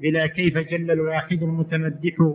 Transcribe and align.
بلا 0.00 0.26
كيف 0.26 0.58
جل 0.58 0.90
الواحد 0.90 1.42
المتمدح 1.42 2.32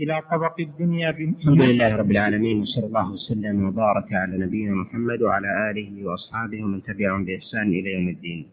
إلى 0.00 0.22
طبق 0.32 0.60
الدنيا 0.60 1.10
الحمد 1.10 1.60
لله 1.62 1.96
رب 1.96 2.10
العالمين 2.10 2.60
وصلى 2.62 2.86
الله 2.86 3.12
وسلم 3.12 3.68
وبارك 3.68 4.12
على 4.12 4.38
نبينا 4.38 4.74
محمد 4.74 5.22
وعلى 5.22 5.70
آله 5.70 6.06
وأصحابه 6.06 6.64
ومن 6.64 6.82
تبعهم 6.82 7.24
بإحسان 7.24 7.68
إلى 7.68 7.92
يوم 7.92 8.08
الدين. 8.08 8.46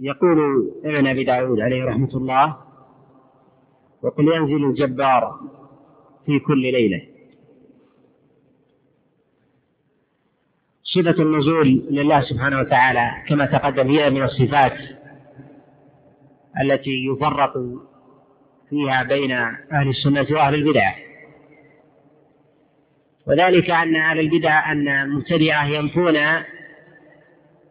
يقول 0.00 0.38
ابن 0.84 1.06
أبي 1.06 1.24
داود 1.24 1.60
عليه 1.60 1.84
رحمة 1.84 2.16
الله 2.16 2.56
وقل 4.02 4.24
ينزل 4.36 4.64
الجبار 4.64 5.40
في 6.26 6.38
كل 6.38 6.62
ليلة. 6.62 7.02
صفة 10.82 11.22
النزول 11.22 11.68
لله 11.90 12.20
سبحانه 12.20 12.60
وتعالى 12.60 13.10
كما 13.28 13.46
تقدم 13.46 13.88
هي 13.88 14.10
من 14.10 14.22
الصفات 14.22 14.95
التي 16.60 17.06
يفرق 17.06 17.52
فيها 18.70 19.02
بين 19.02 19.32
أهل 19.72 19.88
السنة 19.88 20.26
وأهل 20.30 20.54
البدعة 20.54 20.94
وذلك 23.26 23.70
أن 23.70 23.96
أهل 23.96 24.20
البدع 24.20 24.72
أن 24.72 24.88
المبتدعة 24.88 25.66
ينفون 25.66 26.14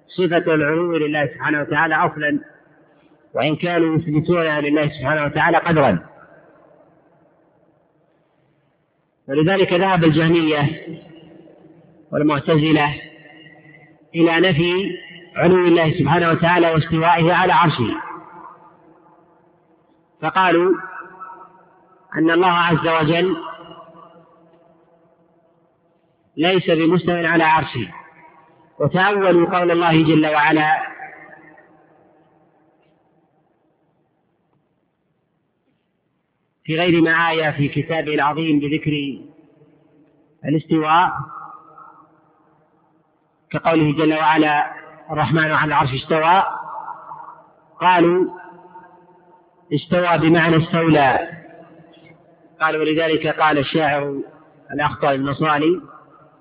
صفة 0.08 0.54
العلو 0.54 0.98
لله 0.98 1.26
سبحانه 1.26 1.62
وتعالى 1.62 1.96
أصلا 1.96 2.40
وإن 3.34 3.56
كانوا 3.56 3.98
يثبتونها 3.98 4.62
لله 4.62 4.90
سبحانه 4.90 5.26
وتعالى 5.26 5.58
قدرا. 5.58 6.00
ولذلك 9.28 9.74
ذهب 9.74 10.04
الجهمية 10.04 10.88
والمعتزلة 12.12 12.96
إلى 14.16 14.50
نفي 14.50 14.98
علو 15.36 15.68
الله 15.68 16.00
سبحانه 16.00 16.30
وتعالى 16.30 16.72
واستوائه 16.72 17.34
على 17.34 17.54
عرشه. 17.54 18.15
فقالوا 20.22 20.76
أن 22.16 22.32
الله 22.32 22.52
عز 22.52 22.88
وجل 22.88 23.38
ليس 26.38 26.70
بمستو 26.70 27.12
على 27.12 27.44
عرشه. 27.44 27.94
وتأولوا 28.80 29.60
قول 29.60 29.72
الله 29.72 30.04
جل 30.04 30.28
وعلا 30.28 30.96
في 36.64 36.80
غير 36.80 37.02
ما 37.02 37.30
آية 37.30 37.52
في 37.52 37.68
كتابه 37.68 38.14
العظيم 38.14 38.60
بذكر 38.60 39.22
الاستواء 40.46 41.12
كقوله 43.50 43.92
جل 43.94 44.14
وعلا 44.14 44.72
الرحمن 45.12 45.52
على 45.52 45.68
العرش 45.68 45.94
استوى. 45.94 46.44
قالوا 47.82 48.45
استوى 49.74 50.18
بمعنى 50.18 50.64
استولى. 50.64 51.30
قال 52.62 52.78
ولذلك 52.78 53.28
قال 53.28 53.58
الشاعر 53.58 54.16
الأخطأ 54.74 55.14
النصراني 55.14 55.82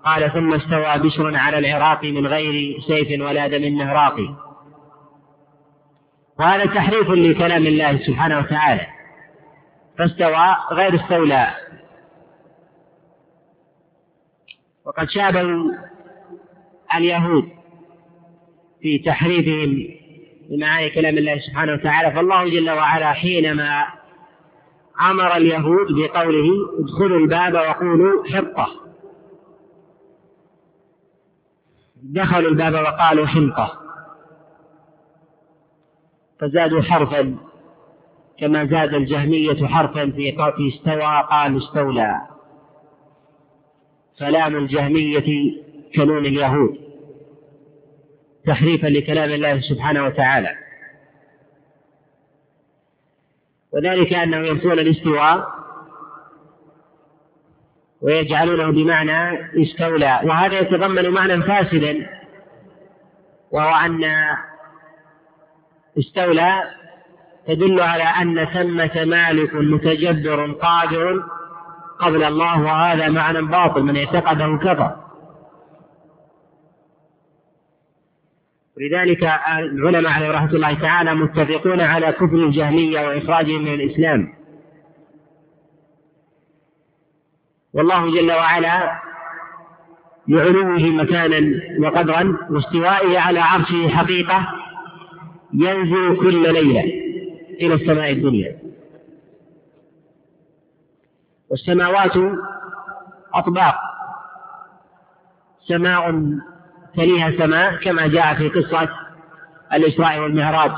قال 0.05 0.33
ثم 0.33 0.55
استوى 0.55 0.98
بشر 0.98 1.36
على 1.36 1.58
العراق 1.58 2.05
من 2.05 2.27
غير 2.27 2.80
سيف 2.80 3.20
ولا 3.20 3.48
دم 3.48 3.78
نهراق 3.78 4.17
وهذا 6.39 6.67
تحريف 6.67 7.11
لكلام 7.11 7.67
الله 7.67 7.98
سبحانه 8.06 8.39
وتعالى. 8.39 8.86
فاستوى 9.98 10.56
غير 10.72 10.95
استولى. 10.95 11.55
وقد 14.86 15.08
شابهوا 15.08 15.72
اليهود 16.95 17.48
في 18.80 18.98
تحريفهم 18.98 20.03
لمعاني 20.50 20.91
كلام 20.91 21.19
الله 21.19 21.39
سبحانه 21.39 21.73
وتعالى 21.73 22.14
فالله 22.14 22.48
جل 22.48 22.70
وعلا 22.70 23.12
حينما 23.12 23.84
أمر 25.11 25.36
اليهود 25.36 25.86
بقوله 25.92 26.51
ادخلوا 26.78 27.19
الباب 27.19 27.55
وقولوا 27.55 28.25
حطة 28.25 28.67
دخلوا 32.02 32.51
الباب 32.51 32.74
وقالوا 32.74 33.27
حنطة 33.27 33.73
فزادوا 36.41 36.83
حرفا 36.83 37.36
كما 38.41 38.64
زاد 38.64 38.95
الجهمية 38.95 39.67
حرفا 39.67 40.11
في 40.11 40.33
في 40.33 40.68
استوى 40.68 41.23
قالوا 41.30 41.58
استولى 41.58 42.20
فلام 44.18 44.57
الجهمية 44.57 45.55
كنون 45.95 46.27
اليهود. 46.27 46.83
تحريفا 48.46 48.86
لكلام 48.86 49.30
الله 49.30 49.60
سبحانه 49.60 50.05
وتعالى. 50.05 50.56
وذلك 53.72 54.12
أنه 54.12 54.36
ينفون 54.36 54.72
الاستواء 54.72 55.48
ويجعلونه 58.00 58.70
بمعنى 58.70 59.40
استولى. 59.62 60.20
وهذا 60.24 60.58
يتضمن 60.60 61.10
معنى 61.10 61.42
فاسدا 61.42 62.06
وهو 63.50 63.74
أن 63.74 64.05
استولى 65.98 66.62
تدل 67.46 67.80
على 67.80 68.02
أن 68.02 68.44
ثمة 68.44 69.05
مالك 69.05 69.55
متجبر 69.55 70.52
قادر 70.52 71.24
قبل 71.98 72.24
الله 72.24 72.62
وهذا 72.62 73.08
معنى 73.08 73.42
باطل 73.42 73.82
من 73.82 73.96
اعتقده 73.96 74.56
كفر. 74.56 75.04
ولذلك 78.77 79.23
العلماء 79.58 80.12
عليه 80.12 80.30
رحمة 80.30 80.51
الله 80.51 80.74
تعالى 80.74 81.14
متفقون 81.14 81.80
على 81.80 82.12
كفر 82.12 82.35
الجهمية 82.35 83.08
وإخراجهم 83.08 83.62
من 83.62 83.74
الإسلام. 83.74 84.33
والله 87.73 88.14
جل 88.20 88.33
وعلا 88.33 89.01
لعلوه 90.29 90.79
مكانا 90.79 91.61
وقدرا 91.80 92.39
واستوائه 92.51 93.18
على 93.18 93.40
عرشه 93.40 93.89
حقيقة 93.89 94.48
ينزل 95.52 96.17
كل 96.17 96.52
ليلة 96.52 96.85
إلى 97.61 97.74
السماء 97.74 98.12
الدنيا. 98.12 98.58
والسماوات 101.51 102.17
أطباق 103.35 103.74
سماء 105.68 106.11
تليها 106.96 107.30
سماء 107.38 107.77
كما 107.77 108.06
جاء 108.06 108.34
في 108.34 108.48
قصة 108.48 108.88
الإسراء 109.72 110.18
والمعراج. 110.20 110.72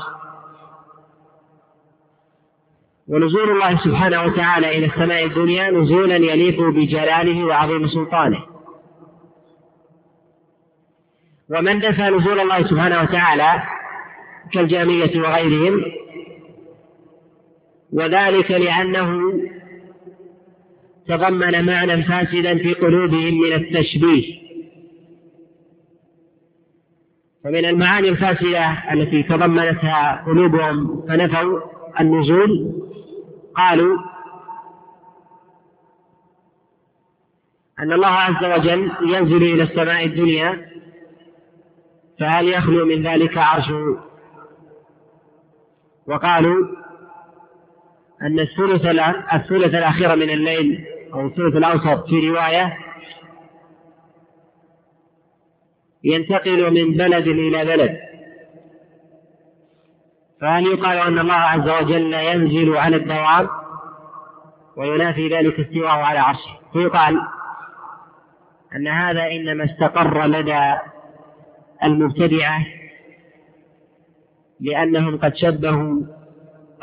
ونزول 3.07 3.51
الله 3.51 3.77
سبحانه 3.83 4.23
وتعالى 4.23 4.77
إلى 4.77 4.85
السماء 4.85 5.25
الدنيا 5.25 5.71
نزولا 5.71 6.15
يليق 6.15 6.61
بجلاله 6.61 7.45
وعظيم 7.45 7.87
سلطانه. 7.87 8.43
ومن 11.49 11.77
نفى 11.77 12.01
نزول 12.01 12.39
الله 12.39 12.67
سبحانه 12.67 13.01
وتعالى 13.01 13.63
كالجامية 14.53 15.21
وغيرهم 15.21 15.81
وذلك 17.93 18.51
لأنه 18.51 19.33
تضمن 21.07 21.65
معنى 21.65 22.03
فاسدا 22.03 22.57
في 22.57 22.73
قلوبهم 22.73 23.41
من 23.41 23.53
التشبيه. 23.53 24.46
فمن 27.47 27.65
المعاني 27.65 28.09
الفاسدة 28.09 28.93
التي 28.93 29.23
تضمنتها 29.23 30.23
قلوبهم 30.25 31.05
فنفوا 31.07 31.59
النزول 31.99 32.73
قالوا 33.55 33.97
أن 37.79 37.93
الله 37.93 38.07
عز 38.07 38.45
وجل 38.45 38.91
ينزل 39.01 39.43
إلى 39.43 39.63
السماء 39.63 40.05
الدنيا 40.05 40.69
فهل 42.19 42.47
يخلو 42.47 42.85
من 42.85 43.03
ذلك 43.03 43.37
عرشه 43.37 43.97
وقالوا 46.07 46.67
أن 48.21 48.39
الثلث 48.39 48.85
الثلث 49.33 49.75
الأخير 49.75 50.15
من 50.15 50.29
الليل 50.29 50.85
أو 51.13 51.27
الثلث 51.27 51.55
الأوسط 51.55 52.05
في 52.05 52.29
رواية 52.29 52.77
ينتقل 56.07 56.73
من 56.73 56.97
بلد 56.97 57.27
إلى 57.27 57.65
بلد. 57.65 57.97
فهل 60.41 60.65
يقال 60.65 60.97
أن 60.97 61.19
الله 61.19 61.33
عز 61.33 61.69
وجل 61.69 62.13
ينزل 62.13 62.77
على 62.77 62.95
الدوام 62.95 63.49
وينافي 64.77 65.27
ذلك 65.27 65.59
استواءه 65.59 66.03
على 66.03 66.19
عرشه؟ 66.19 66.57
فيقال 66.73 67.19
أن 68.75 68.87
هذا 68.87 69.31
إنما 69.31 69.65
استقر 69.65 70.25
لدى 70.25 70.73
المبتدعة 71.83 72.65
لأنهم 74.59 75.17
قد 75.17 75.35
شبهوا 75.35 76.01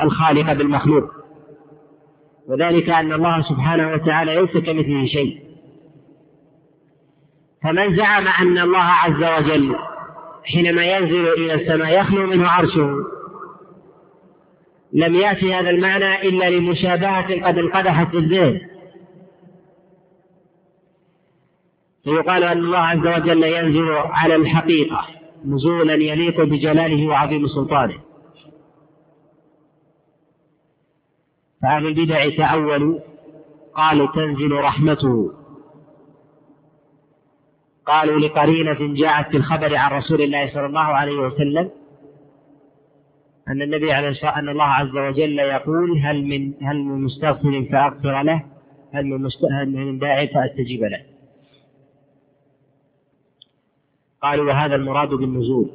الخالق 0.01 0.53
بالمخلوق. 0.53 1.11
وذلك 2.47 2.89
أن 2.89 3.13
الله 3.13 3.41
سبحانه 3.41 3.93
وتعالى 3.93 4.35
ليس 4.35 4.51
كمثله 4.51 5.05
شيء. 5.05 5.44
فمن 7.65 7.95
زعم 7.95 8.27
أن 8.27 8.57
الله 8.57 8.83
عز 8.83 9.43
وجل 9.43 9.75
حينما 10.43 10.85
ينزل 10.85 11.27
إلى 11.27 11.53
السماء 11.53 12.01
يخلو 12.01 12.27
منه 12.27 12.47
عرشه. 12.47 12.95
لم 14.93 15.15
يأتي 15.15 15.53
هذا 15.53 15.69
المعنى 15.69 16.21
إلا 16.21 16.49
لمشابهة 16.49 17.47
قد 17.47 17.57
انقدحت 17.57 18.07
في 18.07 18.17
الذهن. 18.17 18.61
فيقال 22.03 22.43
أن 22.43 22.57
الله 22.57 22.77
عز 22.77 23.07
وجل 23.07 23.43
ينزل 23.43 23.91
على 23.91 24.35
الحقيقة 24.35 25.07
نزولا 25.45 25.93
يليق 25.93 26.41
بجلاله 26.41 27.07
وعظيم 27.07 27.47
سلطانه. 27.47 27.97
فأهل 31.61 31.87
البدع 31.87 32.29
تأولوا 32.29 32.99
قالوا 33.75 34.07
تنزل 34.15 34.51
رحمته. 34.51 35.44
قالوا 37.85 38.19
لقرينة 38.19 38.95
جاءت 38.95 39.31
في 39.31 39.37
الخبر 39.37 39.75
عن 39.75 39.91
رسول 39.91 40.21
الله 40.21 40.53
صلى 40.53 40.65
الله 40.65 40.79
عليه 40.79 41.17
وسلم 41.17 41.71
أن 43.47 43.61
النبي 43.61 43.91
عليه 43.93 44.09
الصلاة 44.09 44.39
أن 44.39 44.49
الله 44.49 44.63
عز 44.63 44.95
وجل 44.95 45.39
يقول 45.39 45.97
هل 45.97 46.23
من 46.23 46.53
هل 46.61 46.83
من 46.83 47.01
مستغفر 47.01 47.65
فأغفر 47.71 48.21
له؟ 48.21 48.43
هل 48.93 49.05
من 49.05 49.29
هل 49.51 49.69
من 49.69 49.99
داعي 49.99 50.27
فأستجيب 50.27 50.83
له؟ 50.83 51.01
قالوا 54.21 54.45
وهذا 54.45 54.75
المراد 54.75 55.09
بالنزول. 55.09 55.69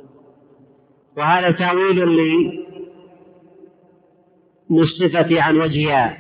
وهذا 1.17 1.51
تأويل 1.51 1.99
للصفة 4.71 5.43
عن 5.43 5.57
وجهها 5.57 6.19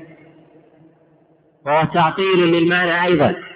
وهو 1.66 1.84
تعطيل 1.94 2.38
للمعنى 2.38 3.04
أيضا. 3.04 3.50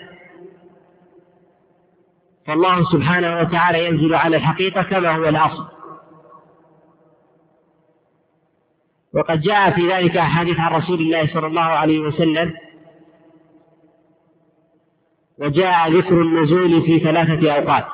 فالله 2.46 2.85
سبحانه 2.93 3.41
وتعالى 3.41 3.87
ينزل 3.87 4.14
على 4.14 4.37
الحقيقة 4.37 4.82
كما 4.82 5.17
هو 5.17 5.29
الأصل. 5.29 5.67
وقد 9.14 9.41
جاء 9.41 9.70
في 9.70 9.88
ذلك 9.88 10.17
أحاديث 10.17 10.61
عن 10.61 10.73
رسول 10.73 11.00
الله 11.00 11.26
صلى 11.26 11.46
الله 11.46 11.61
عليه 11.62 11.99
وسلم 12.00 12.55
وجاء 15.38 15.93
ذكر 15.93 16.23
النزول 16.23 16.82
في 16.82 17.00
ثلاثة 17.00 17.52
أوقات 17.52 17.87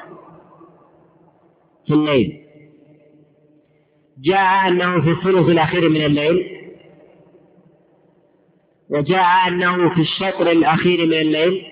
في 1.87 1.95
الليل. 1.95 2.41
جاء 4.19 4.69
أنه 4.69 5.01
في 5.01 5.11
الثلث 5.11 5.49
الأخير 5.49 5.89
من 5.89 6.05
الليل 6.05 6.61
وجاء 8.91 9.49
أنه 9.49 9.95
في 9.95 10.01
الشطر 10.01 10.51
الأخير 10.51 11.07
من 11.07 11.13
الليل 11.13 11.70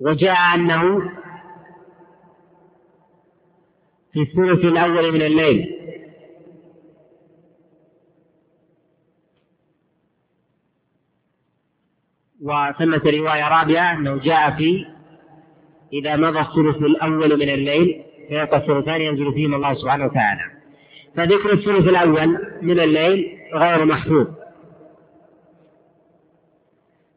وجاء 0.00 0.54
أنه 0.54 1.10
في 4.12 4.20
الثلث 4.20 4.64
الأول 4.64 5.12
من 5.12 5.22
الليل. 5.22 5.76
وثمة 12.42 13.02
رواية 13.04 13.48
رابعة 13.48 13.92
أنه 13.92 14.16
جاء 14.16 14.50
في 14.50 14.86
إذا 15.92 16.16
مضى 16.16 16.40
الثلث 16.40 16.76
الأول 16.76 17.38
من 17.38 17.48
الليل 17.48 18.02
فيبقى 18.28 18.56
الثلثان 18.56 19.00
ينزل 19.00 19.32
فيهما 19.32 19.56
الله 19.56 19.74
سبحانه 19.74 20.04
وتعالى. 20.04 20.40
فذكر 21.16 21.52
الثلث 21.52 21.88
الأول 21.88 22.38
من 22.62 22.80
الليل 22.80 23.38
غير 23.54 23.84
محفوظ. 23.84 24.26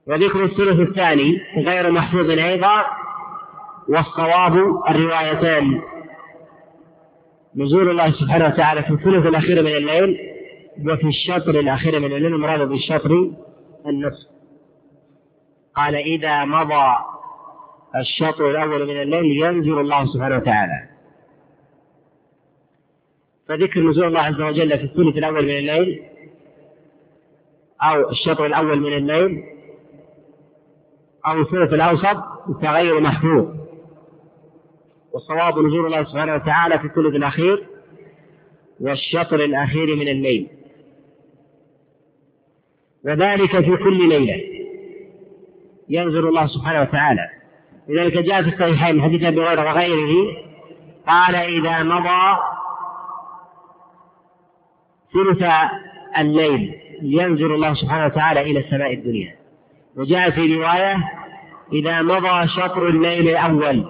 وذكر 0.07 0.43
الثلث 0.43 0.89
الثاني 0.89 1.41
غير 1.57 1.91
محفوظ 1.91 2.29
أيضا 2.29 2.85
والصواب 3.89 4.57
الروايتان 4.89 5.81
نزول 7.55 7.89
الله 7.89 8.11
سبحانه 8.11 8.45
وتعالى 8.45 8.83
في 8.83 8.91
الثلث 8.91 9.25
الأخير 9.25 9.63
من 9.63 9.75
الليل 9.75 10.17
وفي 10.79 11.07
الشطر 11.07 11.59
الأخير 11.59 11.99
من 11.99 12.05
الليل 12.05 12.25
المراد 12.25 12.67
بالشطر 12.69 13.31
النصف. 13.87 14.27
قال 15.75 15.95
إذا 15.95 16.45
مضى 16.45 16.95
الشطر 17.95 18.49
الأول 18.51 18.87
من 18.87 19.01
الليل 19.01 19.43
ينزل 19.43 19.79
الله 19.79 20.05
سبحانه 20.05 20.35
وتعالى. 20.35 20.89
فذكر 23.47 23.79
نزول 23.79 24.07
الله 24.07 24.19
عز 24.19 24.41
وجل 24.41 24.77
في 24.77 24.83
الثلث 24.83 25.17
الأول 25.17 25.43
من 25.43 25.57
الليل 25.57 26.03
أو 27.81 28.09
الشطر 28.09 28.45
الأول 28.45 28.79
من 28.79 28.93
الليل 28.93 29.52
أو 31.27 31.41
الثلث 31.41 31.73
الأوسط 31.73 32.17
تغير 32.61 32.99
محفوظ. 32.99 33.47
والصواب 35.13 35.59
نزول 35.59 35.85
الله 35.85 36.03
سبحانه 36.03 36.35
وتعالى 36.35 36.79
في 36.79 36.85
الثلث 36.85 37.15
الأخير 37.15 37.67
والشطر 38.79 39.35
الأخير 39.35 39.95
من 39.95 40.07
الليل. 40.07 40.47
وذلك 43.05 43.59
في 43.59 43.77
كل 43.77 44.09
ليلة 44.09 44.43
ينزل 45.89 46.27
الله 46.27 46.47
سبحانه 46.47 46.81
وتعالى. 46.81 47.29
لذلك 47.87 48.17
جاء 48.17 48.43
في 48.43 48.49
الصحيحين 48.49 49.01
حديث 49.01 49.23
أبي 49.23 49.41
هريرة 49.41 49.61
وغيره 49.61 50.37
قال 51.07 51.35
إذا 51.35 51.83
مضى 51.83 52.37
ثلث 55.13 55.43
الليل 56.17 56.75
ينزل 57.01 57.53
الله 57.53 57.73
سبحانه 57.73 58.05
وتعالى 58.05 58.41
إلى 58.41 58.59
السماء 58.59 58.93
الدنيا. 58.93 59.42
وجاء 59.97 60.29
في 60.29 60.55
رواية 60.55 60.95
إذا 61.73 62.01
مضى 62.01 62.47
شطر 62.47 62.87
الليل 62.87 63.29
الأول 63.29 63.85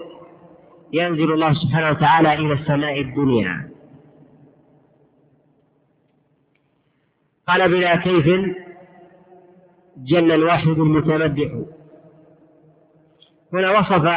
ينزل 0.94 1.32
الله 1.34 1.54
سبحانه 1.54 1.90
وتعالى 1.90 2.34
إلى 2.34 2.54
السماء 2.54 3.02
الدنيا. 3.02 3.70
قال 7.48 7.70
بلا 7.70 7.96
كيف 7.96 8.26
جل 9.98 10.32
الواحد 10.32 10.68
المتمدح. 10.68 11.52
هنا 13.54 13.80
وصف 13.80 14.08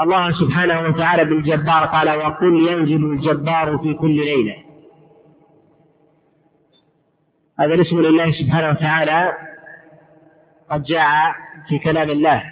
الله 0.00 0.32
سبحانه 0.32 0.88
وتعالى 0.88 1.24
بالجبار 1.24 1.84
قال 1.84 2.16
وقل 2.18 2.68
ينزل 2.68 3.04
الجبار 3.04 3.78
في 3.78 3.94
كل 3.94 4.16
ليلة. 4.16 4.56
هذا 7.60 7.74
الاسم 7.74 8.00
لله 8.00 8.32
سبحانه 8.32 8.68
وتعالى 8.70 9.47
قد 10.70 10.82
جاء 10.82 11.34
في 11.68 11.78
كلام 11.78 12.10
الله. 12.10 12.42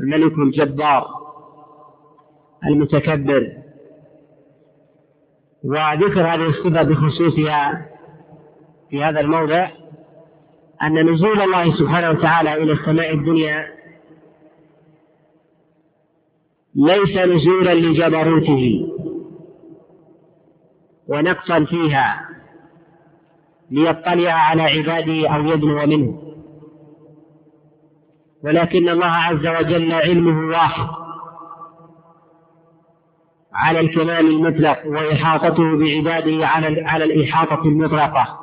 الملك 0.00 0.38
الجبار 0.38 1.08
المتكبر. 2.64 3.52
وذكر 5.64 6.20
هذه 6.20 6.48
الصفة 6.48 6.82
بخصوصها 6.82 7.86
في 8.90 9.04
هذا 9.04 9.20
الموضع 9.20 9.68
أن 10.82 11.12
نزول 11.12 11.42
الله 11.42 11.78
سبحانه 11.78 12.10
وتعالى 12.10 12.54
إلى 12.54 12.72
السماء 12.72 13.14
الدنيا 13.14 13.78
ليس 16.74 17.16
نزولا 17.16 17.74
لجبروته 17.74 18.88
ونقصا 21.08 21.64
فيها. 21.64 22.27
ليطلع 23.70 24.32
على 24.32 24.62
عباده 24.62 25.28
أو 25.28 25.44
يدنو 25.44 25.86
منه. 25.86 26.22
ولكن 28.44 28.88
الله 28.88 29.06
عز 29.06 29.46
وجل 29.46 29.92
علمه 29.92 30.56
واحد. 30.56 30.86
على 33.54 33.80
الكمال 33.80 34.26
المطلق 34.30 34.86
وإحاطته 34.86 35.78
بعباده 35.78 36.46
على 36.46 36.82
على 36.86 37.04
الإحاطة 37.04 37.62
المطلقة. 37.62 38.38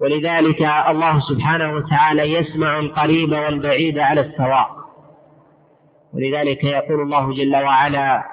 ولذلك 0.00 0.62
الله 0.62 1.20
سبحانه 1.20 1.74
وتعالى 1.74 2.22
يسمع 2.22 2.78
القريب 2.78 3.32
والبعيد 3.32 3.98
على 3.98 4.20
السواء. 4.20 4.80
ولذلك 6.14 6.64
يقول 6.64 7.00
الله 7.00 7.34
جل 7.34 7.56
وعلا 7.56 8.29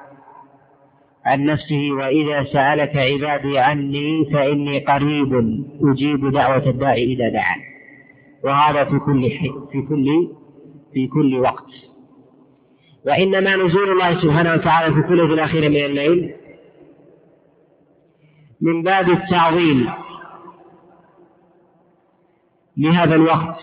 عن 1.28 1.46
نفسه 1.46 1.92
وإذا 1.92 2.44
سألك 2.44 2.96
عبادي 2.96 3.60
عني 3.60 4.26
فإني 4.34 4.80
قريب 4.80 5.34
أجيب 5.82 6.32
دعوة 6.32 6.70
الداعي 6.70 7.04
إذا 7.04 7.30
دعان 7.30 7.60
وهذا 8.44 8.84
في 8.86 9.00
كل 9.00 9.30
في 9.72 9.82
كل 9.82 10.28
في 10.94 11.08
كل 11.08 11.40
وقت. 11.40 11.68
وإنما 13.06 13.56
نزول 13.56 13.92
الله 13.92 14.22
سبحانه 14.22 14.54
وتعالى 14.54 14.96
في 14.96 15.02
كل 15.08 15.22
الأخير 15.22 15.70
من 15.70 15.86
الليل 15.86 16.34
من 18.62 18.84
باب 18.84 19.10
التعظيم 19.10 19.90
لهذا 22.78 23.16
الوقت 23.16 23.60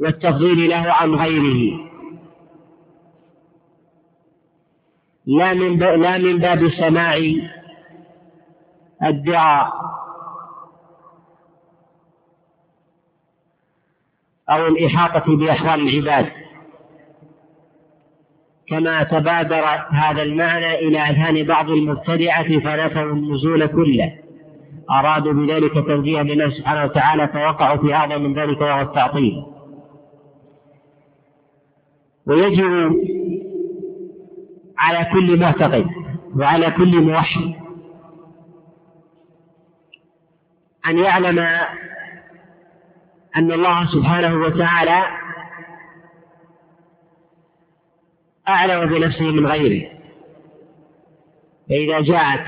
والتفضيل 0.00 0.70
له 0.70 0.92
عن 0.92 1.14
غيره. 1.14 1.87
لا 5.28 5.54
من 5.54 5.78
لا 5.78 6.18
من 6.18 6.38
باب 6.38 6.68
سماع 6.68 7.20
الدعاء. 9.04 9.72
أو 14.50 14.66
الإحاطة 14.66 15.36
بأحوال 15.36 15.88
العباد. 15.88 16.32
كما 18.68 19.02
تبادر 19.02 19.64
هذا 19.90 20.22
المعنى 20.22 20.74
إلى 20.74 20.98
أذهان 20.98 21.46
بعض 21.46 21.70
المبتدعة 21.70 22.60
فنفوا 22.60 23.02
النزول 23.02 23.66
كله. 23.66 24.18
أرادوا 24.90 25.32
بذلك 25.32 25.74
تنزيها 25.74 26.22
لله 26.22 26.50
سبحانه 26.50 26.84
وتعالى 26.84 27.28
فوقعوا 27.28 27.76
في 27.76 27.94
أعظم 27.94 28.22
من 28.22 28.34
ذلك 28.34 28.60
وهو 28.60 28.80
التعطيل. 28.80 29.44
ويجب 32.26 33.17
على 34.78 35.04
كل 35.12 35.40
معتقد 35.40 35.86
وعلى 36.36 36.70
كل 36.70 37.00
موحد. 37.02 37.54
أن 40.86 40.98
يعلم 40.98 41.38
أن 43.36 43.52
الله 43.52 43.86
سبحانه 43.86 44.34
وتعالى 44.34 45.04
أعلم 48.48 48.88
بنفسه 48.88 49.24
من 49.24 49.46
غيره. 49.46 49.90
فإذا 51.68 52.00
جاءت 52.00 52.46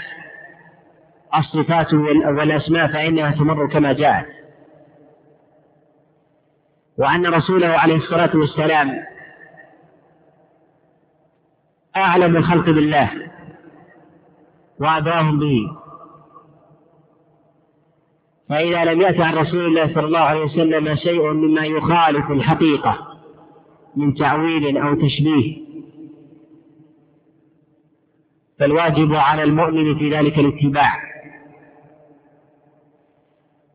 الصفات 1.35 1.95
والأسماء 1.95 2.93
فإنها 2.93 3.31
تمر 3.31 3.67
كما 3.67 3.93
جاءت. 3.93 4.27
وأن 6.99 7.27
رسوله 7.27 7.69
عليه 7.69 7.97
الصلاة 7.97 8.37
والسلام 8.37 9.05
أعلم 11.97 12.37
الخلق 12.37 12.65
بالله 12.65 13.11
وأدراهم 14.81 15.39
به. 15.39 15.77
فإذا 18.49 18.85
لم 18.85 19.01
يأت 19.01 19.21
عن 19.21 19.35
رسول 19.35 19.67
الله 19.67 19.95
صلى 19.95 20.07
الله 20.07 20.19
عليه 20.19 20.45
وسلم 20.45 20.97
شيء 20.97 21.33
مما 21.33 21.65
يخالف 21.67 22.31
الحقيقة 22.31 23.19
من 23.97 24.15
تعويل 24.15 24.79
أو 24.79 24.95
تشبيه 24.95 25.71
فالواجب 28.59 29.15
على 29.15 29.43
المؤمن 29.43 29.99
في 29.99 30.11
ذلك 30.11 30.39
الاتباع. 30.39 31.11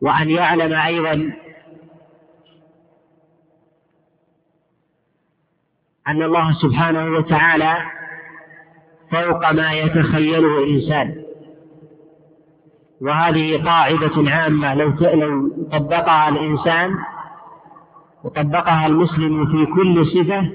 وأن 0.02 0.30
يعلم 0.30 0.74
أيضا 0.74 1.34
أن 6.08 6.22
الله 6.22 6.54
سبحانه 6.54 7.18
وتعالى 7.18 7.78
فوق 9.16 9.52
ما 9.52 9.74
يتخيله 9.74 10.64
الإنسان. 10.64 11.16
وهذه 13.02 13.64
قاعدة 13.64 14.32
عامة 14.32 14.74
لو 14.76 14.90
لو 14.90 15.52
طبقها 15.72 16.30
الإنسان 16.30 16.96
وطبقها 18.24 18.88
المسلم 18.88 19.46
في 19.46 19.66
كل 19.66 20.06
صفة 20.06 20.50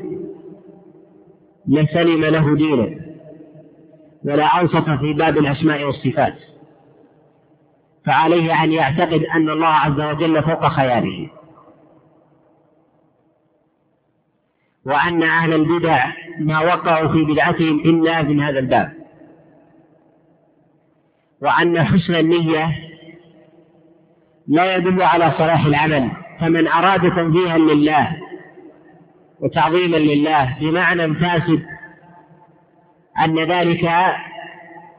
لسلم 1.68 2.24
له 2.24 2.56
دينه. 2.56 3.00
ولا 4.24 4.60
أنصف 4.60 4.90
في 4.90 5.12
باب 5.12 5.38
الأسماء 5.38 5.84
والصفات. 5.84 6.34
فعليه 8.06 8.64
أن 8.64 8.72
يعتقد 8.72 9.22
أن 9.34 9.50
الله 9.50 9.66
عز 9.66 10.00
وجل 10.00 10.42
فوق 10.42 10.68
خياله. 10.68 11.30
وأن 14.86 15.22
أهل 15.22 15.52
البدع 15.54 16.06
ما 16.38 16.60
وقعوا 16.60 17.12
في 17.12 17.24
بدعتهم 17.24 17.80
إلا 17.80 18.22
من 18.22 18.40
هذا 18.40 18.58
الباب. 18.58 18.92
وأن 21.42 21.84
حسن 21.84 22.14
النية 22.14 22.76
لا 24.48 24.76
يدل 24.76 25.02
على 25.02 25.32
صلاح 25.38 25.64
العمل 25.64 26.10
فمن 26.40 26.68
أراد 26.68 27.00
تنزيها 27.00 27.58
لله 27.58 28.16
وتعظيما 29.40 29.96
لله 29.96 30.56
بمعنى 30.60 31.14
فاسد 31.14 31.62
أن 33.24 33.38
ذلك 33.38 33.84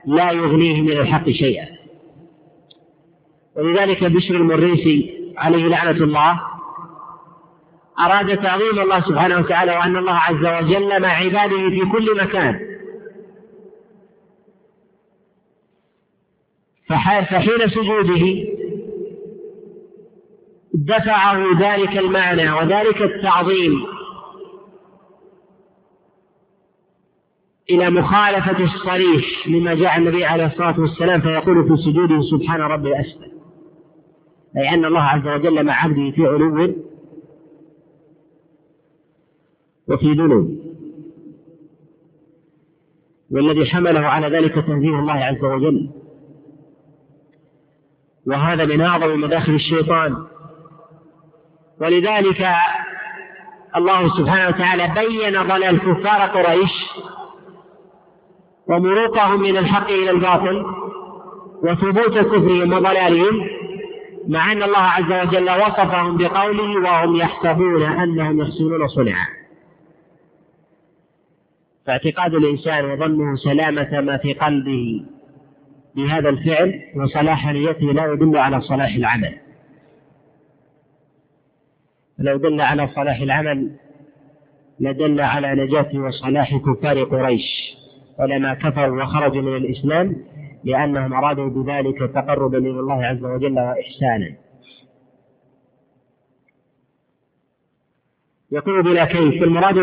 لا 0.06 0.32
يغنيه 0.32 0.82
من 0.82 0.92
الحق 0.92 1.30
شيئا. 1.30 1.68
ولذلك 3.56 4.04
بشر 4.04 4.36
المريسي 4.36 5.14
عليه 5.38 5.68
لعنة 5.68 5.92
الله 6.04 6.42
أراد 8.06 8.38
تعظيم 8.38 8.80
الله 8.80 9.02
سبحانه 9.02 9.40
وتعالى 9.40 9.72
وأن 9.72 9.98
الله 9.98 10.14
عز 10.14 10.66
وجل 10.66 11.02
مع 11.02 11.08
عباده 11.08 11.70
في 11.70 11.82
كل 11.92 12.24
مكان. 12.24 12.60
فحين 16.90 17.68
سجوده 17.68 18.52
دفعه 20.74 21.44
ذلك 21.60 21.98
المعنى 21.98 22.52
وذلك 22.52 23.02
التعظيم 23.02 23.86
إلى 27.70 27.90
مخالفة 27.90 28.64
الصريح 28.64 29.48
لما 29.48 29.74
جاء 29.74 29.98
النبي 29.98 30.26
عليه 30.26 30.46
الصلاة 30.46 30.80
والسلام 30.80 31.22
فيقول 31.22 31.68
في 31.68 31.84
سجوده 31.84 32.22
سبحان 32.22 32.62
ربي 32.62 32.90
الأسفل. 32.90 33.32
أي 34.58 34.70
أن 34.70 34.86
الله 34.86 35.02
عز 35.02 35.28
وجل 35.28 35.66
مع 35.66 35.84
عبده 35.84 36.12
في 36.12 36.26
علو 36.26 36.74
وفي 39.92 40.14
ذنوب. 40.14 40.62
والذي 43.32 43.66
حمله 43.66 44.00
على 44.00 44.38
ذلك 44.38 44.54
تنزيه 44.54 45.00
الله 45.00 45.14
عز 45.14 45.44
وجل. 45.44 45.90
وهذا 48.28 48.66
من 48.66 48.82
أعظم 48.82 49.22
مداخل 49.22 49.54
الشيطان. 49.54 50.16
ولذلك 51.82 52.48
الله 53.78 54.18
سبحانه 54.18 54.48
وتعالى 54.48 54.88
بين 54.88 55.42
ضلال 55.42 55.80
كفار 55.80 56.22
قريش 56.22 56.72
ومروقهم 58.68 59.42
من 59.42 59.58
الحق 59.58 59.90
إلى 59.90 60.10
الباطل 60.12 60.66
وثبوت 61.64 62.18
كفرهم 62.18 62.74
وضلالهم 62.74 63.48
مع 64.28 64.52
أن 64.52 64.64
الله 64.64 64.78
عز 64.78 65.28
وجل 65.28 65.50
وصفهم 65.50 66.18
بقوله 66.18 66.82
وهم 66.82 67.16
يحسبون 67.16 67.84
أنهم 67.84 68.42
يحسنون 68.42 68.88
صنعا. 68.88 69.41
فاعتقاد 71.86 72.34
الإنسان 72.34 72.86
وظنه 72.86 73.36
سلامة 73.36 74.02
ما 74.02 74.18
في 74.18 74.34
قلبه 74.34 75.06
بهذا 75.96 76.30
الفعل 76.30 76.82
وصلاح 76.96 77.54
نيته 77.54 77.94
لا 77.94 78.14
يدل 78.14 78.38
على 78.38 78.62
صلاح 78.62 78.96
العمل. 78.96 79.38
لو 82.20 82.38
دل 82.38 82.62
على 82.62 82.88
صلاح 82.88 83.22
العمل 83.22 83.72
لدل 84.80 85.22
على 85.22 85.56
نجاة 85.66 85.90
وصلاح 86.00 86.56
كفار 86.58 87.04
قريش 87.04 87.78
ولما 88.20 88.54
كفروا 88.54 89.04
وخرجوا 89.04 89.42
من 89.42 89.56
الإسلام 89.56 90.16
لأنهم 90.64 91.14
أرادوا 91.14 91.50
بذلك 91.50 91.98
تقربا 91.98 92.58
إلى 92.58 92.80
الله 92.80 93.06
عز 93.06 93.24
وجل 93.24 93.60
وإحسانا. 93.60 94.36
يقول 98.52 98.84
بلا 98.84 99.06
كيف 99.06 99.44
المراد 99.44 99.78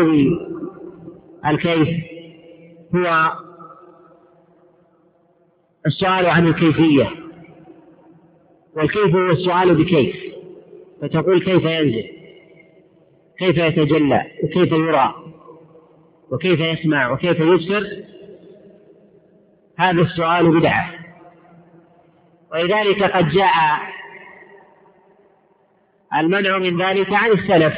بالكيف 1.43 1.87
هو 2.95 3.33
السؤال 5.85 6.25
عن 6.25 6.47
الكيفية. 6.47 7.09
والكيف 8.75 9.15
هو 9.15 9.29
السؤال 9.31 9.75
بكيف. 9.75 10.15
فتقول 11.01 11.43
كيف 11.43 11.63
ينزل؟ 11.63 12.03
كيف 13.39 13.57
يتجلى؟ 13.57 14.25
وكيف 14.43 14.71
يرى؟ 14.71 15.15
وكيف 16.31 16.59
يسمع؟ 16.59 17.11
وكيف 17.11 17.39
يبصر؟ 17.39 17.83
هذا 19.77 20.01
السؤال 20.01 20.59
بدعة. 20.59 20.93
ولذلك 22.51 23.03
قد 23.03 23.29
جاء 23.29 23.53
المنع 26.15 26.57
من 26.57 26.81
ذلك 26.81 27.13
عن 27.13 27.31
السلف. 27.31 27.73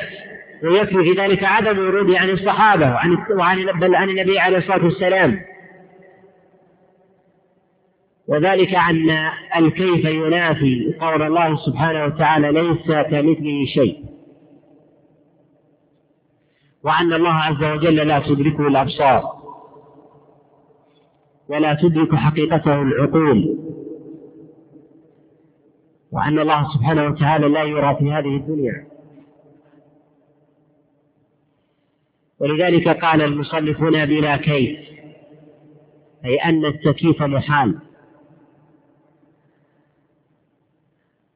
ويكفي 0.64 1.04
في 1.04 1.22
ذلك 1.22 1.44
عدم 1.44 1.80
وروده 1.80 2.20
عن 2.20 2.30
الصحابة 2.30 2.92
وعن 2.92 3.18
وعن 3.38 3.66
بل 3.80 3.96
عن 3.96 4.10
النبي 4.10 4.40
عليه 4.40 4.58
الصلاة 4.58 4.86
والسلام. 4.86 5.42
وذلك 8.28 8.74
أن 8.76 9.10
الكيف 9.56 10.06
ينافي 10.06 10.96
قول 11.02 11.22
الله 11.22 11.56
سبحانه 11.56 12.06
وتعالى 12.06 12.52
ليس 12.52 12.88
كمثله 12.88 13.66
شيء. 13.66 14.06
وأن 16.84 17.14
الله 17.14 17.34
عز 17.34 17.64
وجل 17.64 17.96
لا 17.96 18.20
تدركه 18.20 18.68
الأبصار. 18.68 19.24
ولا 21.50 21.74
تدرك 21.74 22.16
حقيقته 22.16 22.82
العقول. 22.82 23.58
وأن 26.12 26.40
الله 26.40 26.74
سبحانه 26.74 27.06
وتعالى 27.08 27.48
لا 27.48 27.64
يرى 27.64 27.96
في 28.00 28.12
هذه 28.12 28.36
الدنيا. 28.36 28.91
ولذلك 32.42 32.88
قال 32.88 33.22
المصنف 33.22 33.82
هنا 33.82 34.06
بلا 34.06 34.38
كيف 34.38 34.80
أي 36.26 36.36
أن 36.36 36.66
التكييف 36.66 37.22
محال. 37.22 37.80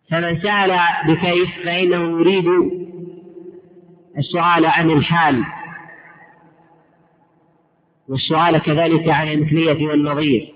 فمن 0.10 0.42
سأل 0.42 0.80
بكيف 1.08 1.50
فإنه 1.66 2.20
يريد 2.20 2.46
السؤال 4.18 4.66
عن 4.66 4.92
الحال 4.92 5.44
والسؤال 8.08 8.58
كذلك 8.58 9.10
عن 9.10 9.28
المثلية 9.28 9.88
والنظير 9.88 10.54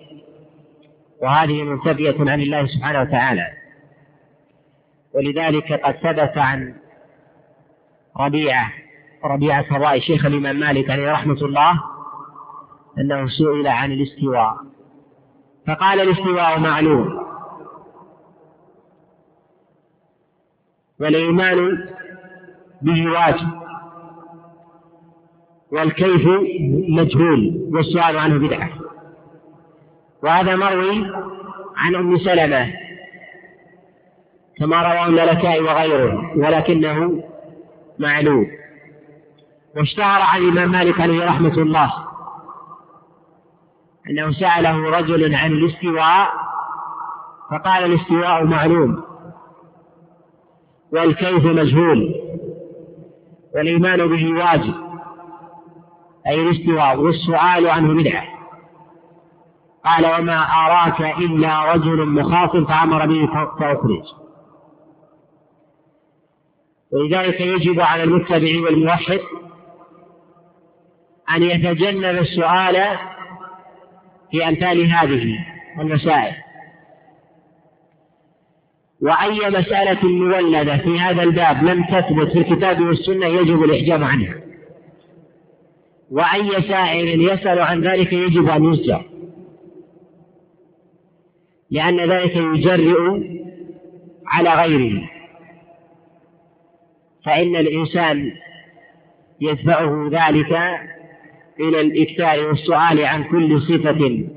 وهذه 1.21 1.63
منتفية 1.63 2.15
عن 2.19 2.41
الله 2.41 2.67
سبحانه 2.67 3.01
وتعالى. 3.01 3.47
ولذلك 5.13 5.73
قد 5.73 5.95
ثبت 5.95 6.37
عن 6.37 6.75
ربيعة 8.19 8.71
ربيعة 9.25 9.65
الرأي 9.71 10.01
شيخ 10.01 10.25
الإمام 10.25 10.59
مالك 10.59 10.89
عليه 10.89 11.11
رحمة 11.11 11.38
الله 11.41 11.83
أنه 12.97 13.27
سئل 13.27 13.67
عن 13.67 13.91
الاستواء. 13.91 14.57
فقال 15.67 16.01
الاستواء 16.01 16.59
معلوم. 16.59 17.19
والإيمان 20.99 21.88
به 22.81 23.11
واجب. 23.11 23.49
والكيف 25.71 26.27
مجهول. 26.89 27.69
والسؤال 27.73 28.17
عنه 28.17 28.47
بدعة. 28.47 28.69
وهذا 30.23 30.55
مروي 30.55 31.05
عن 31.75 31.95
أم 31.95 32.17
سلمة. 32.17 32.73
كما 34.57 34.81
رواه 34.81 35.05
الملكاء 35.05 35.61
وغيره 35.61 36.38
ولكنه 36.38 37.23
معلوم. 37.99 38.58
واشتهر 39.77 40.21
عن 40.21 40.41
الإمام 40.41 40.71
مالك 40.71 41.01
عليه 41.01 41.25
رحمة 41.25 41.53
الله. 41.53 41.93
أنه 44.09 44.31
سأله 44.31 44.89
رجل 44.89 45.35
عن 45.35 45.51
الاستواء 45.51 46.29
فقال 47.51 47.85
الاستواء 47.85 48.43
معلوم 48.43 49.03
والكيف 50.93 51.45
مجهول 51.45 52.15
والإيمان 53.55 54.07
به 54.07 54.33
واجب 54.33 54.73
أي 56.27 56.41
الاستواء 56.41 56.99
والسؤال 56.99 57.67
عنه 57.67 58.03
بدعة. 58.03 58.23
قال 59.85 60.05
وما 60.05 60.41
أراك 60.41 61.01
إلا 61.01 61.73
رجل 61.73 62.05
مخاصم 62.05 62.65
فأمر 62.65 63.05
به 63.05 63.25
فأخرج. 63.59 64.03
ولذلك 66.93 67.41
يجب 67.41 67.79
على 67.79 68.03
المتبع 68.03 68.63
والموحد 68.63 69.19
أن 71.36 71.43
يتجنب 71.43 72.17
السؤال 72.17 72.98
في 74.31 74.48
أمثال 74.48 74.91
هذه 74.91 75.45
المسائل. 75.79 76.33
وأي 79.01 79.50
مسألة 79.50 80.03
مولدة 80.03 80.77
في 80.77 81.00
هذا 81.00 81.24
الباب 81.24 81.63
لم 81.63 81.83
تثبت 81.83 82.31
في 82.31 82.38
الكتاب 82.39 82.81
والسنة 82.81 83.25
يجب 83.25 83.63
الإحجام 83.63 84.03
عنها. 84.03 84.36
وأي 86.12 86.62
سائل 86.62 87.21
يسأل 87.21 87.59
عن 87.59 87.81
ذلك 87.81 88.13
يجب 88.13 88.50
أن 88.50 88.74
يزجر 88.74 89.05
لأن 91.71 92.09
ذلك 92.09 92.36
يجرئ 92.36 92.98
على 94.27 94.53
غيره. 94.53 95.09
فإن 97.25 97.55
الإنسان 97.55 98.31
يدفعه 99.41 100.09
ذلك 100.12 100.79
إلى 101.59 101.81
الإكثار 101.81 102.47
والسؤال 102.47 103.05
عن 103.05 103.23
كل 103.23 103.61
صفة 103.61 104.27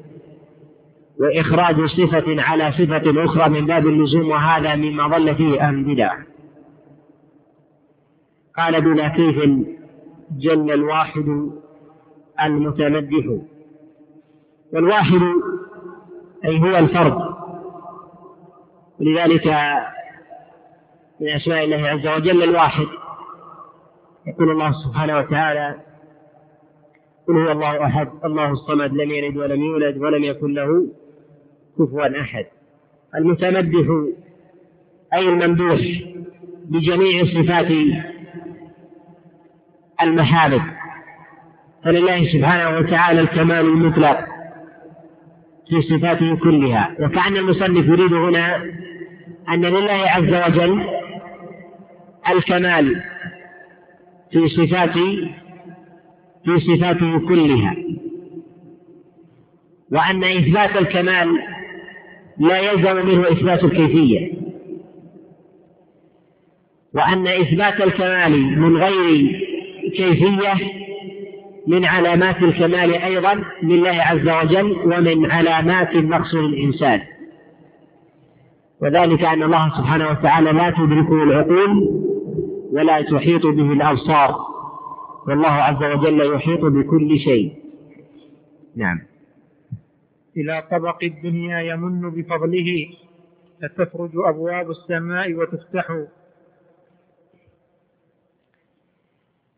وإخراج 1.20 1.86
صفة 1.86 2.42
على 2.42 2.72
صفة 2.72 3.24
أخرى 3.24 3.48
من 3.48 3.66
باب 3.66 3.86
اللزوم 3.86 4.28
وهذا 4.28 4.76
مما 4.76 5.06
ضل 5.06 5.34
فيه 5.34 5.68
البدع 5.70 6.14
قال 8.56 8.80
بلا 8.80 9.08
كيف 9.08 9.44
جل 10.38 10.70
الواحد 10.72 11.50
المتمدح 12.44 13.38
والواحد 14.72 15.20
أي 16.44 16.60
هو 16.60 16.76
الفرد. 16.78 17.18
ولذلك 19.00 19.46
من 21.20 21.28
أسماء 21.28 21.64
الله 21.64 21.88
عز 21.88 22.06
وجل 22.06 22.42
الواحد. 22.42 22.86
يقول 24.26 24.50
الله 24.50 24.72
سبحانه 24.72 25.18
وتعالى 25.18 25.76
قل 27.32 27.38
هو 27.38 27.52
الله 27.52 27.84
أحد 27.86 28.08
الله 28.24 28.50
الصمد 28.50 28.92
لم 28.92 29.10
يلد 29.10 29.36
ولم 29.36 29.62
يولد 29.62 29.96
ولم 29.98 30.24
يكن 30.24 30.54
له 30.54 30.86
كفوا 31.78 32.20
أحد. 32.20 32.44
المتمدح 33.14 33.86
أي 35.14 35.28
الممدوح 35.28 35.80
بجميع 36.64 37.24
صفات 37.24 37.66
المحامد 40.02 40.62
فلله 41.84 42.32
سبحانه 42.32 42.78
وتعالى 42.78 43.20
الكمال 43.20 43.66
المطلق 43.66 44.18
في 45.68 45.82
صفاته 45.82 46.36
كلها. 46.36 46.96
وكأن 47.00 47.36
المصنف 47.36 47.86
يريد 47.86 48.12
هنا 48.12 48.56
أن 49.48 49.64
لله 49.64 49.92
عز 49.92 50.50
وجل 50.50 50.86
الكمال 52.30 53.02
في 54.30 54.48
صفات 54.48 54.96
في 56.44 56.60
صفاته 56.60 57.18
كلها. 57.28 57.76
وأن 59.92 60.24
إثبات 60.24 60.76
الكمال 60.76 61.38
لا 62.38 62.58
يلزم 62.58 63.06
منه 63.06 63.22
إثبات 63.32 63.64
الكيفية. 63.64 64.32
وأن 66.94 67.26
إثبات 67.26 67.80
الكمال 67.80 68.60
من 68.60 68.76
غير 68.76 69.40
كيفية 69.96 70.54
من 71.66 71.84
علامات 71.84 72.42
الكمال 72.42 72.94
أيضا 72.94 73.44
لله 73.62 73.90
عز 73.90 74.28
وجل 74.28 74.72
ومن 74.84 75.30
علامات 75.30 75.94
النقص 75.94 76.34
للإنسان 76.34 77.00
وذلك 78.82 79.24
أن 79.24 79.42
الله 79.42 79.68
سبحانه 79.78 80.10
وتعالى 80.10 80.52
لا 80.52 80.70
تدركه 80.70 81.22
العقول 81.22 81.88
ولا 82.72 83.02
تحيط 83.02 83.46
به 83.46 83.72
الأبصار. 83.72 84.51
والله 85.26 85.48
عز 85.48 85.82
وجل 85.84 86.34
يحيط 86.34 86.60
بكل 86.60 87.18
شيء. 87.18 87.56
نعم. 88.76 89.00
إلى 90.36 90.62
طبق 90.70 90.98
الدنيا 91.02 91.60
يمن 91.60 92.10
بفضله 92.10 92.88
فتفرج 93.62 94.10
أبواب 94.14 94.70
السماء 94.70 95.34
وتفتح. 95.34 96.04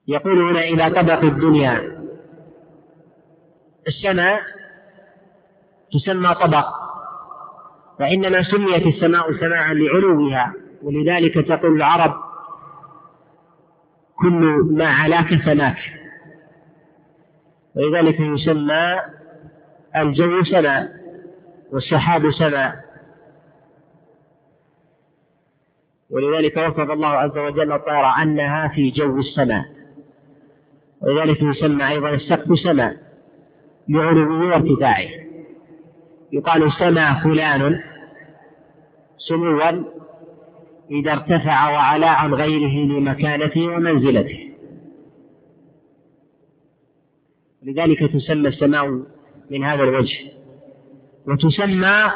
يقول 0.09 0.39
هنا 0.39 0.61
إلى 0.61 0.91
طبق 0.91 1.21
الدنيا. 1.25 2.05
السماء 3.89 4.41
تسمى 5.93 6.35
طبق 6.35 6.67
وإنما 8.01 8.43
سميت 8.43 8.87
السماء 8.87 9.33
سماعا 9.33 9.75
لعلوها 9.75 10.55
ولذلك 10.83 11.35
تقول 11.49 11.77
العرب 11.77 12.15
كل 14.25 14.69
ما 14.71 14.87
علاك 14.87 15.43
سماك 15.45 15.77
ولذلك 17.77 18.21
يسمى 18.21 19.01
الجو 19.97 20.45
سماء 20.45 20.89
والسحاب 21.73 22.31
سماء 22.31 22.85
ولذلك 26.11 26.57
وصف 26.57 26.91
الله 26.91 27.09
عز 27.09 27.39
وجل 27.39 27.73
الطير 27.73 28.07
أنها 28.23 28.69
في 28.69 28.91
جو 28.91 29.19
السماء. 29.19 29.65
ولذلك 31.01 31.43
يسمى 31.43 31.89
أيضا 31.89 32.11
السقف 32.11 32.59
سماء 32.59 32.97
لعلوه 33.89 34.49
وارتفاعه 34.49 35.09
يقال 36.33 36.73
سما 36.73 37.23
فلان 37.25 37.81
سموا 39.19 39.71
إذا 40.91 41.13
ارتفع 41.13 41.71
وعلا 41.71 42.11
عن 42.11 42.35
غيره 42.35 42.99
لمكانته 42.99 43.69
ومنزلته. 43.69 44.51
لذلك 47.63 48.13
تسمى 48.13 48.49
السماء 48.49 49.03
من 49.51 49.65
هذا 49.65 49.83
الوجه. 49.83 50.19
وتسمى 51.29 52.11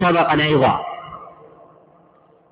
طبقا 0.00 0.42
أيضا. 0.42 0.80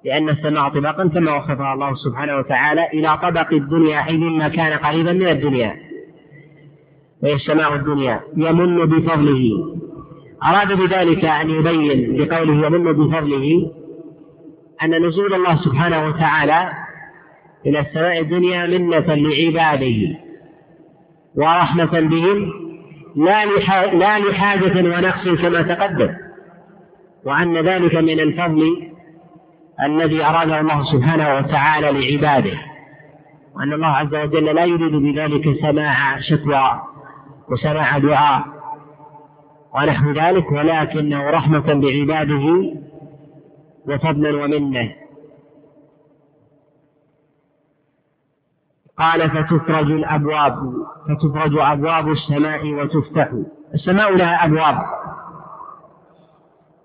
لأن 0.05 0.29
السماء 0.29 0.69
طبقا 0.69 1.09
كما 1.09 1.37
وصفها 1.37 1.75
الله 1.75 1.95
سبحانه 1.95 2.37
وتعالى 2.37 2.87
إلى 2.87 3.19
طبق 3.23 3.53
الدنيا 3.53 4.07
أي 4.09 4.17
مما 4.17 4.49
كان 4.49 4.79
قريبا 4.79 5.13
من 5.13 5.29
الدنيا. 5.29 5.77
وهي 7.23 7.35
السماء 7.35 7.75
الدنيا. 7.75 8.21
يمن 8.37 8.87
بفضله. 8.87 9.77
أراد 10.45 10.73
بذلك 10.73 11.25
أن 11.25 11.51
يبين 11.51 12.17
بقوله 12.17 12.67
يمن 12.67 12.93
بفضله. 12.93 13.73
أن 14.83 15.07
نزول 15.07 15.35
الله 15.35 15.57
سبحانه 15.57 16.07
وتعالى 16.07 16.73
إلى 17.67 17.81
السماء 17.81 18.21
الدنيا 18.21 18.67
منة 18.67 19.15
لعباده 19.15 20.19
ورحمة 21.37 22.01
بهم 22.01 22.53
لا 23.93 24.19
لحاجة 24.19 24.79
ونقص 24.85 25.29
كما 25.43 25.63
تقدم. 25.63 26.15
وأن 27.25 27.57
ذلك 27.57 27.95
من 27.95 28.21
الفضل 28.21 28.93
الذي 29.83 30.25
أراده 30.25 30.61
الله 30.61 30.85
سبحانه 30.85 31.35
وتعالى 31.35 31.93
لعباده. 31.93 32.59
وأن 33.57 33.73
الله 33.73 33.87
عز 33.87 34.15
وجل 34.15 34.45
لا 34.45 34.65
يريد 34.65 34.93
بذلك 34.93 35.61
سماع 35.61 36.21
شكوى 36.21 36.81
وسماع 37.49 37.99
دعاء 37.99 38.45
ونحو 39.75 40.11
ذلك 40.11 40.53
ولكنه 40.53 41.31
رحمة 41.31 41.75
بعباده 41.75 42.73
وفضلا 43.89 44.45
ومنة. 44.45 44.95
قال 48.99 49.31
فتفرج 49.31 49.91
الأبواب 49.91 50.73
فتفرج 51.09 51.59
أبواب 51.59 52.09
السماء 52.09 52.67
وتفتح. 52.67 53.33
السماء 53.75 54.17
لها 54.17 54.45
أبواب. 54.45 54.79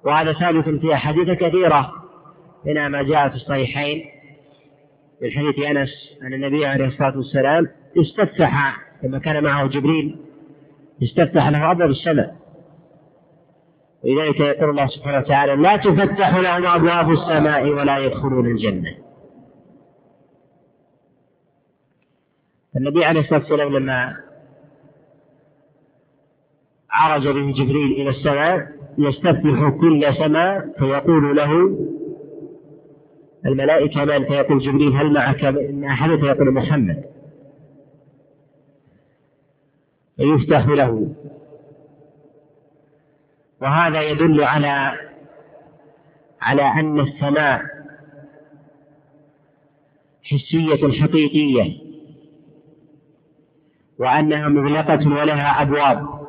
وهذا 0.04 0.34
ثابت 0.34 0.70
في 0.70 0.94
أحاديث 0.94 1.30
كثيرة. 1.30 1.92
منها 2.66 2.88
ما 2.88 3.04
جاء 3.04 3.30
في 3.30 3.36
الصحيحين. 3.36 4.06
من 5.22 5.32
حديث 5.32 5.60
أنس 5.60 5.90
أن 6.22 6.34
النبي 6.34 6.66
عليه 6.66 6.86
الصلاة 6.86 7.18
والسلام 7.18 7.68
استفتح 8.02 8.78
لما 9.04 9.20
كان 9.20 9.44
معه 9.44 9.68
جبريل 9.68 10.20
استفتح 11.04 11.48
له 11.48 11.72
أبواب 11.72 11.90
السماء. 11.90 12.41
ولذلك 14.04 14.40
يقول 14.40 14.70
الله 14.70 14.88
سبحانه 14.88 15.18
وتعالى 15.18 15.56
لا 15.56 15.78
تفتح 15.78 16.36
لهم 16.36 16.66
أبواب 16.66 17.12
السماء 17.12 17.70
ولا 17.70 17.98
يدخلون 17.98 18.46
الجنة. 18.46 18.98
النبي 22.76 23.06
عليه 23.06 23.20
الصلاة 23.20 23.40
والسلام 23.40 23.74
لما 23.74 24.18
عرج 26.92 27.28
به 27.28 27.52
جبريل 27.52 27.92
إلى 27.92 28.10
السماء 28.10 28.68
يستفتح 28.98 29.70
كل 29.82 30.14
سماء 30.18 30.74
فيقول 30.80 31.36
له 31.36 31.78
الملائكة 33.46 34.06
من 34.06 34.26
فيقول 34.26 34.60
جبريل 34.60 34.94
هل 34.94 35.14
معك 35.14 35.44
من 35.44 35.84
أحد؟ 35.84 36.10
فيقول 36.10 36.54
محمد. 36.54 37.04
فيفتح 40.18 40.68
له. 40.68 41.14
وهذا 43.62 44.02
يدل 44.02 44.44
على 44.44 44.94
على 46.42 46.62
أن 46.62 47.00
السماء 47.00 47.62
حسية 50.24 51.02
حقيقية 51.02 51.92
وأنها 54.00 54.48
مغلقة 54.50 55.10
ولها 55.10 55.62
أبواب. 55.62 56.22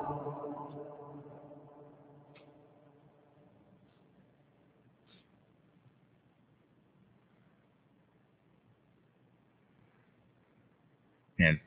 نعم. 11.41 11.59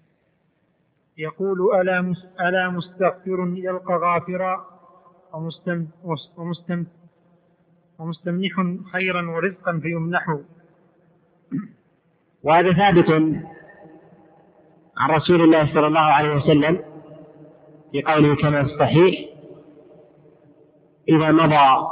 يقول 1.18 1.76
ألا 1.82 2.14
ألا 2.42 2.70
مستغفر 2.70 3.54
يلقى 3.56 3.94
غافرا 3.94 4.75
ومستم 5.34 5.86
ومستم 6.38 6.86
ومستمنح 8.00 8.54
خيرا 8.92 9.30
ورزقا 9.30 9.80
فيمنحه. 9.80 10.40
وهذا 12.44 12.74
ثابت 12.74 13.10
عن 14.98 15.10
رسول 15.10 15.42
الله 15.42 15.74
صلى 15.74 15.88
الله 15.88 16.00
عليه 16.00 16.36
وسلم 16.36 16.80
في 17.92 18.02
قوله 18.02 18.36
كما 18.36 18.64
في 18.64 18.74
الصحيح 18.74 19.30
إذا 21.10 21.32
مضى 21.32 21.88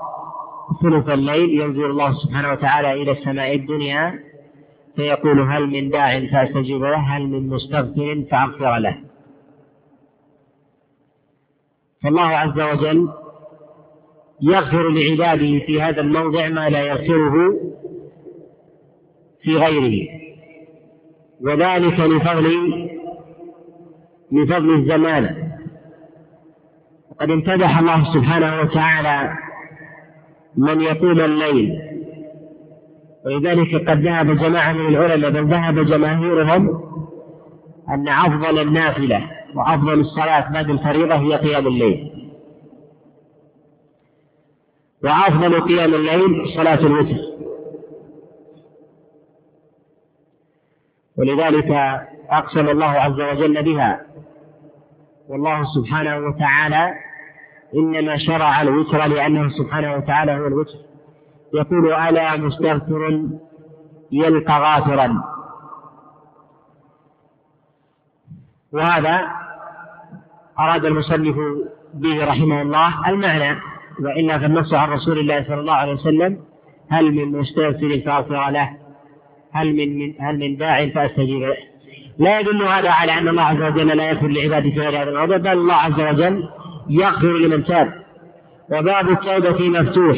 ثلث 0.81 1.09
الليل 1.09 1.61
ينزل 1.61 1.85
الله 1.85 2.13
سبحانه 2.13 2.51
وتعالى 2.51 2.93
إلى 2.93 3.11
السماء 3.11 3.55
الدنيا 3.55 4.19
فيقول 4.95 5.41
هل 5.41 5.67
من 5.67 5.89
داع 5.89 6.19
فأستجيب 6.31 6.81
له 6.83 7.17
هل 7.17 7.27
من 7.27 7.49
مستغفر 7.49 8.25
فأغفر 8.31 8.77
له. 8.77 8.97
فالله 12.03 12.21
عز 12.27 12.59
وجل 12.59 13.09
يغفر 14.43 14.89
لعباده 14.89 15.59
في 15.65 15.81
هذا 15.81 16.01
الموضع 16.01 16.49
ما 16.49 16.69
لا 16.69 16.79
يغفره 16.79 17.53
في 19.41 19.55
غيره. 19.55 20.07
وذلك 21.41 21.99
لفضل 21.99 22.89
لفضل 24.31 24.73
الزمان. 24.73 25.51
وقد 27.11 27.31
امتدح 27.31 27.79
الله 27.79 28.13
سبحانه 28.13 28.61
وتعالى 28.61 29.33
من 30.57 30.81
يقوم 30.81 31.19
الليل. 31.19 31.79
ولذلك 33.25 33.89
قد 33.89 34.01
ذهب 34.01 34.37
جماعة 34.37 34.73
من 34.73 34.95
العلماء 34.95 35.31
بل 35.31 35.45
ذهب 35.47 35.85
جماهيرهم 35.85 36.83
أن 37.89 38.07
أفضل 38.07 38.59
النافلة 38.59 39.29
وأفضل 39.55 39.99
الصلاة 39.99 40.51
بعد 40.53 40.69
الفريضة 40.69 41.15
هي 41.15 41.35
قيام 41.35 41.67
الليل. 41.67 42.22
وأفضل 45.03 45.61
قيام 45.61 45.93
الليل 45.93 46.53
صلاة 46.55 46.79
الوتر. 46.79 47.17
ولذلك 51.17 51.71
أقسم 52.29 52.69
الله 52.69 52.85
عز 52.85 53.21
وجل 53.21 53.63
بها. 53.63 54.05
والله 55.29 55.63
سبحانه 55.63 56.17
وتعالى 56.17 56.93
إنما 57.75 58.17
شرع 58.17 58.61
الوتر 58.61 59.05
لأنه 59.05 59.49
سبحانه 59.49 59.95
وتعالى 59.95 60.31
هو 60.31 60.47
الوتر. 60.47 60.77
يقول 61.53 61.93
ألا 61.93 62.37
مستغفر 62.37 63.29
يلقى 64.11 64.59
غافرا. 64.61 65.23
وهذا 68.71 69.27
أراد 70.59 70.85
المصنف 70.85 71.35
به 71.93 72.25
رحمه 72.25 72.61
الله 72.61 73.09
المعنى. 73.09 73.72
وإلا 73.99 74.39
فالنص 74.39 74.73
عن 74.73 74.89
رسول 74.89 75.19
الله 75.19 75.43
صلى 75.43 75.59
الله 75.59 75.73
عليه 75.73 75.93
وسلم 75.93 76.39
هل 76.89 77.11
من 77.11 77.39
مستغفر 77.39 78.01
فأغفر 78.05 78.49
له 78.49 78.69
هل 79.51 79.75
من 79.75 80.13
هل 80.19 80.39
من 80.39 80.57
داع 80.57 80.89
فأستجيب 80.89 81.41
له؟ 81.41 81.57
لا 82.19 82.39
يدل 82.39 82.63
هذا 82.63 82.89
على 82.89 83.17
أن 83.17 83.27
الله 83.27 83.43
عز 83.43 83.61
وجل 83.61 83.87
لا 83.87 84.09
يغفر 84.09 84.27
لعباده 84.27 84.69
في 84.69 84.79
غير 84.79 85.01
هذا 85.01 85.09
الموضوع 85.09 85.37
بل 85.37 85.51
الله 85.51 85.73
عز 85.73 85.99
وجل 85.99 86.49
يغفر 86.89 87.37
لمن 87.37 87.63
تاب. 87.63 87.93
وباب 88.71 89.09
التوبة 89.09 89.69
مفتوح 89.69 90.17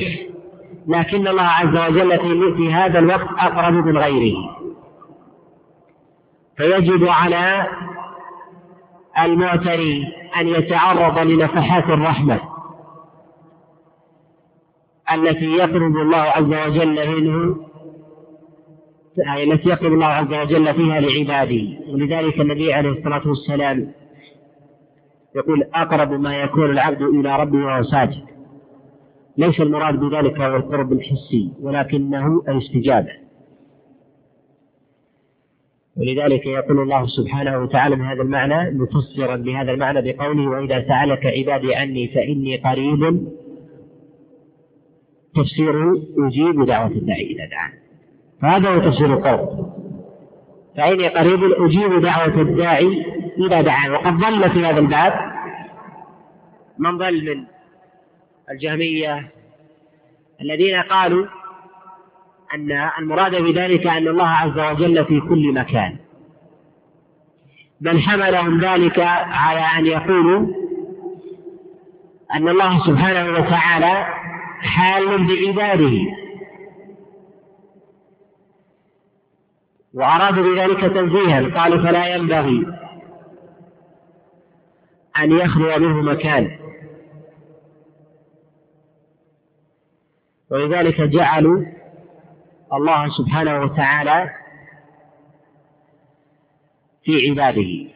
لكن 0.87 1.27
الله 1.27 1.43
عز 1.43 1.91
وجل 1.91 2.19
في 2.57 2.73
هذا 2.73 2.99
الوقت 2.99 3.27
أقرب 3.39 3.73
من 3.73 3.97
غيره. 3.97 4.35
فيجب 6.57 7.07
على 7.07 7.67
المعتري 9.19 10.03
أن 10.37 10.47
يتعرض 10.47 11.19
لنفحات 11.19 11.83
الرحمة. 11.83 12.54
التي 15.13 15.45
يقرب 15.45 15.97
الله 15.97 16.17
عز 16.17 16.69
وجل 16.69 17.21
منه 17.21 17.55
التي 19.43 19.69
يقرب 19.69 19.93
الله 19.93 20.05
عز 20.05 20.33
وجل 20.33 20.73
فيها 20.73 20.99
لعباده. 20.99 21.67
ولذلك 21.89 22.41
النبي 22.41 22.73
عليه 22.73 22.89
الصلاة 22.89 23.27
والسلام 23.27 23.91
يقول 25.35 25.63
أقرب 25.73 26.11
ما 26.11 26.41
يكون 26.41 26.71
العبد 26.71 27.01
إلى 27.01 27.35
ربه 27.35 27.65
وهو 27.65 27.83
ساجد. 27.83 28.23
ليس 29.37 29.59
المراد 29.61 29.99
بذلك 29.99 30.41
هو 30.41 30.55
القرب 30.55 30.93
الحسي 30.93 31.51
ولكنه 31.61 32.43
الاستجابة. 32.49 33.11
ولذلك 35.97 36.45
يقول 36.45 36.79
الله 36.79 37.07
سبحانه 37.07 37.63
وتعالى 37.63 37.95
بهذا 37.95 38.21
المعنى 38.21 38.71
مفسرا 38.71 39.35
بهذا 39.35 39.71
المعنى 39.71 40.01
بقوله 40.01 40.49
وإذا 40.49 40.87
سألك 40.87 41.25
عبادي 41.25 41.75
عني 41.75 42.07
فإني 42.07 42.57
قريب 42.57 43.27
تفسيره 45.35 45.93
أجيب 46.17 46.65
دعوة 46.65 46.87
الداعي 46.87 47.31
إذا 47.31 47.45
دعان 47.45 47.71
فهذا 48.41 48.69
هو 48.69 48.79
تفسير 48.91 49.13
القول. 49.13 49.65
فإني 50.77 51.07
قريب 51.07 51.43
أجيب 51.43 52.01
دعوة 52.01 52.41
الداعي 52.41 53.05
إذا 53.47 53.61
دعان 53.61 53.91
وقد 53.91 54.13
ظل 54.13 54.49
في 54.49 54.65
هذا 54.65 54.79
الباب 54.79 55.13
من 56.79 56.97
ظل 56.97 57.25
من 57.25 57.43
الجهمية 58.51 59.29
الذين 60.41 60.81
قالوا 60.81 61.25
أن 62.55 62.89
المراد 62.99 63.35
بذلك 63.35 63.87
أن 63.87 64.07
الله 64.07 64.27
عز 64.27 64.59
وجل 64.59 65.05
في 65.05 65.19
كل 65.19 65.53
مكان. 65.53 65.95
بل 67.81 67.99
حملهم 67.99 68.61
ذلك 68.61 68.99
على 68.99 69.59
أن 69.59 69.85
يقولوا 69.85 70.47
أن 72.35 72.47
الله 72.49 72.87
سبحانه 72.87 73.31
وتعالى 73.31 74.07
حال 74.65 75.27
بعباده 75.27 76.25
وأرادوا 79.93 80.43
بذلك 80.43 80.79
تنزيها 80.79 81.59
قالوا 81.61 81.83
فلا 81.83 82.15
ينبغي 82.15 82.65
أن 85.17 85.31
يخلو 85.31 85.79
منه 85.79 86.01
مكان. 86.01 86.59
ولذلك 90.51 91.01
جعلوا 91.01 91.65
الله 92.73 93.09
سبحانه 93.09 93.61
وتعالى 93.61 94.29
في 97.03 97.29
عباده. 97.29 97.91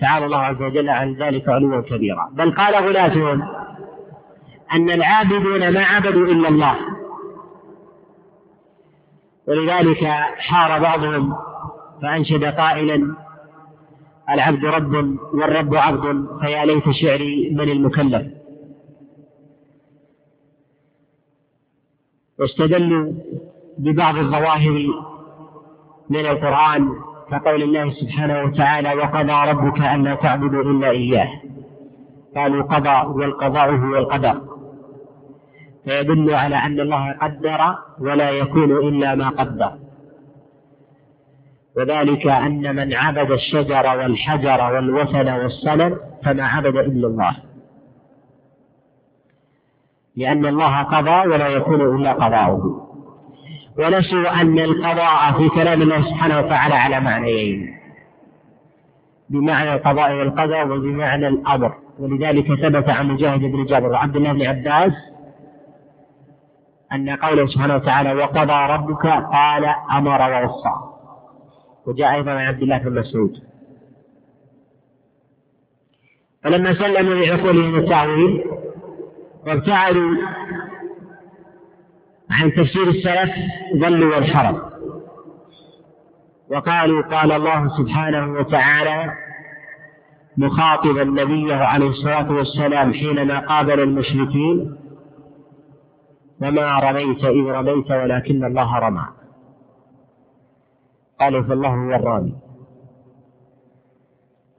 تعالى 0.00 0.26
الله 0.26 0.38
عز 0.38 0.62
وجل 0.62 0.88
عن 0.88 1.14
ذلك 1.14 1.48
علوا 1.48 1.80
كبيرا. 1.80 2.30
بل 2.32 2.54
قال 2.54 2.74
غلاتهم 2.74 3.61
أن 4.74 4.90
العابدون 4.90 5.72
ما 5.72 5.84
عبدوا 5.84 6.26
إلا 6.26 6.48
الله. 6.48 6.76
ولذلك 9.48 10.04
حار 10.38 10.80
بعضهم 10.80 11.34
فأنشد 12.02 12.44
قائلا 12.44 13.16
العبد 14.30 14.64
رب 14.64 15.18
والرب 15.34 15.74
عبد 15.74 16.26
فيا 16.40 16.64
ليت 16.64 16.90
شعري 16.90 17.50
من 17.50 17.70
المكلف. 17.70 18.42
واستدلوا 22.38 23.12
ببعض 23.78 24.16
الظواهر 24.16 24.86
من 26.10 26.26
القرآن 26.26 26.88
كقول 27.30 27.62
الله 27.62 27.90
سبحانه 27.90 28.44
وتعالى 28.44 28.94
وقضى 28.94 29.50
ربك 29.50 29.78
ألا 29.80 30.14
تعبدوا 30.14 30.62
إلا 30.62 30.90
إياه 30.90 31.28
قالوا 32.36 32.62
قضى 32.62 33.18
والقضاء 33.18 33.70
هو 33.70 33.96
القدر 33.96 34.51
فيدل 35.84 36.34
على 36.34 36.56
أن 36.56 36.80
الله 36.80 37.12
قدر 37.12 37.74
ولا 38.00 38.30
يكون 38.30 38.88
إلا 38.88 39.14
ما 39.14 39.28
قدر. 39.28 39.72
وذلك 41.76 42.26
أن 42.26 42.76
من 42.76 42.94
عبد 42.94 43.30
الشجر 43.30 43.98
والحجر 43.98 44.74
والوثن 44.74 45.28
والصنم 45.28 45.96
فما 46.24 46.44
عبد 46.44 46.76
إلا 46.76 47.06
الله. 47.06 47.36
لأن 50.16 50.46
الله 50.46 50.82
قضى 50.82 51.28
ولا 51.28 51.48
يكون 51.48 51.96
إلا 51.96 52.12
قضاؤه. 52.12 52.88
ونسوا 53.78 54.40
أن 54.40 54.58
القضاء 54.58 55.32
في 55.32 55.48
كلام 55.48 55.82
الله 55.82 56.02
سبحانه 56.02 56.38
وتعالى 56.38 56.74
على 56.74 57.00
معنيين. 57.00 57.74
بمعنى 59.30 59.74
القضاء 59.74 60.12
والقدر 60.12 60.72
وبمعنى 60.72 61.28
الأمر. 61.28 61.74
ولذلك 61.98 62.54
ثبت 62.54 62.88
عن 62.88 63.08
مجاهد 63.08 63.40
بن 63.40 63.64
جابر 63.64 63.88
وعبد 63.88 64.16
الله 64.16 64.32
بن 64.32 64.42
عباس 64.42 64.92
أن 66.94 67.10
قوله 67.10 67.46
سبحانه 67.46 67.74
وتعالى 67.74 68.14
وقضى 68.14 68.72
ربك 68.72 69.06
قال 69.06 69.64
أمر 69.92 70.32
ووصى. 70.32 70.74
وجاء 71.86 72.14
أيضا 72.14 72.30
عن 72.30 72.46
عبد 72.46 72.62
الله 72.62 72.78
بن 72.78 73.00
مسعود. 73.00 73.32
فلما 76.44 76.74
سلموا 76.74 77.14
لعقولهم 77.14 77.76
التأويل 77.76 78.44
وابتعدوا 79.46 80.16
عن 82.30 82.52
تفسير 82.52 82.88
السلف 82.88 83.30
ضلوا 83.76 84.14
وانحرفوا. 84.16 84.72
وقالوا 86.50 87.02
قال 87.02 87.32
الله 87.32 87.76
سبحانه 87.78 88.32
وتعالى 88.32 89.12
مخاطبا 90.36 91.04
نبيه 91.04 91.54
عليه 91.54 91.88
الصلاة 91.88 92.32
والسلام 92.32 92.94
حينما 92.94 93.38
قابل 93.38 93.80
المشركين 93.80 94.81
وما 96.44 96.78
رميت 96.78 97.24
إذ 97.24 97.44
رميت 97.44 97.90
ولكن 97.90 98.44
الله 98.44 98.78
رمى. 98.78 99.06
قالوا 101.20 101.42
فالله 101.42 101.68
هو 101.68 101.94
الرامي. 101.94 102.34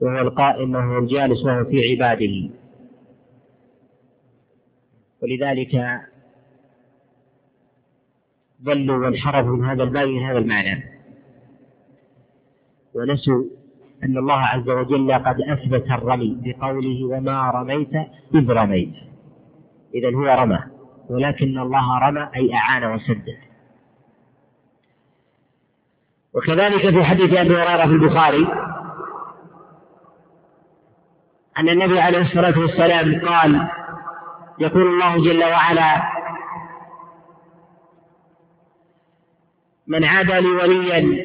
وهو 0.00 0.18
القائم 0.18 0.74
وهو 0.74 0.98
الجالس 0.98 1.44
وهو 1.44 1.64
في 1.64 1.90
عباده. 1.90 2.50
ولذلك 5.22 6.00
ضلوا 8.62 9.04
وانحرفوا 9.04 9.56
من 9.56 9.64
هذا 9.64 9.82
الباب 9.82 10.08
من 10.08 10.22
هذا 10.22 10.38
المعنى. 10.38 10.84
ونسوا 12.94 13.44
أن 14.04 14.18
الله 14.18 14.40
عز 14.40 14.68
وجل 14.70 15.12
قد 15.12 15.40
أثبت 15.40 15.90
الرمي 15.90 16.38
بقوله 16.44 17.04
وما 17.04 17.50
رميت 17.50 17.94
إذ 18.34 18.50
رميت. 18.50 18.94
إذا 19.94 20.16
هو 20.16 20.42
رمى. 20.42 20.73
ولكن 21.10 21.58
الله 21.58 21.98
رمى 21.98 22.28
أي 22.36 22.54
أعان 22.54 22.84
وسدد. 22.84 23.38
وكذلك 26.34 26.90
في 26.90 27.04
حديث 27.04 27.32
أبي 27.32 27.56
هريرة 27.56 27.86
في 27.86 27.92
البخاري 27.92 28.46
أن 31.58 31.68
النبي 31.68 32.00
عليه 32.00 32.18
الصلاة 32.22 32.58
والسلام 32.58 33.28
قال 33.28 33.68
يقول 34.58 34.82
الله 34.82 35.24
جل 35.24 35.44
وعلا 35.44 36.10
من 39.86 40.04
عادى 40.04 40.40
لي 40.40 40.48
وليا 40.48 41.24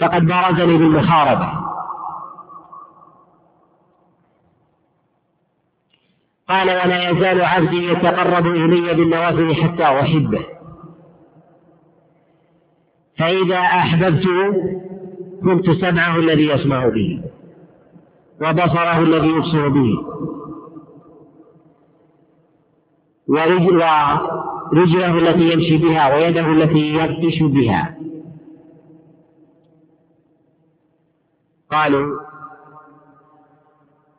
فقد 0.00 0.26
بارزني 0.26 0.78
بالمحاربة 0.78 1.67
قال 6.48 6.70
ولا 6.70 7.10
يزال 7.10 7.40
عبدي 7.40 7.92
يتقرب 7.92 8.46
إلي 8.46 8.94
بالنوافل 8.94 9.54
حتى 9.54 9.82
أحبه. 9.82 10.46
فإذا 13.18 13.58
أحببته 13.58 14.52
كنت 15.42 15.70
سمعه 15.70 16.16
الذي 16.16 16.46
يسمع 16.48 16.88
به 16.88 17.22
وبصره 18.40 18.98
الذي 18.98 19.28
يبصر 19.28 19.68
به. 19.68 20.06
ورجله 23.28 25.18
التي 25.18 25.52
يمشي 25.52 25.76
بها 25.76 26.14
ويده 26.14 26.46
التي 26.52 26.94
يبطش 26.94 27.42
بها. 27.42 27.98
قالوا 31.70 32.20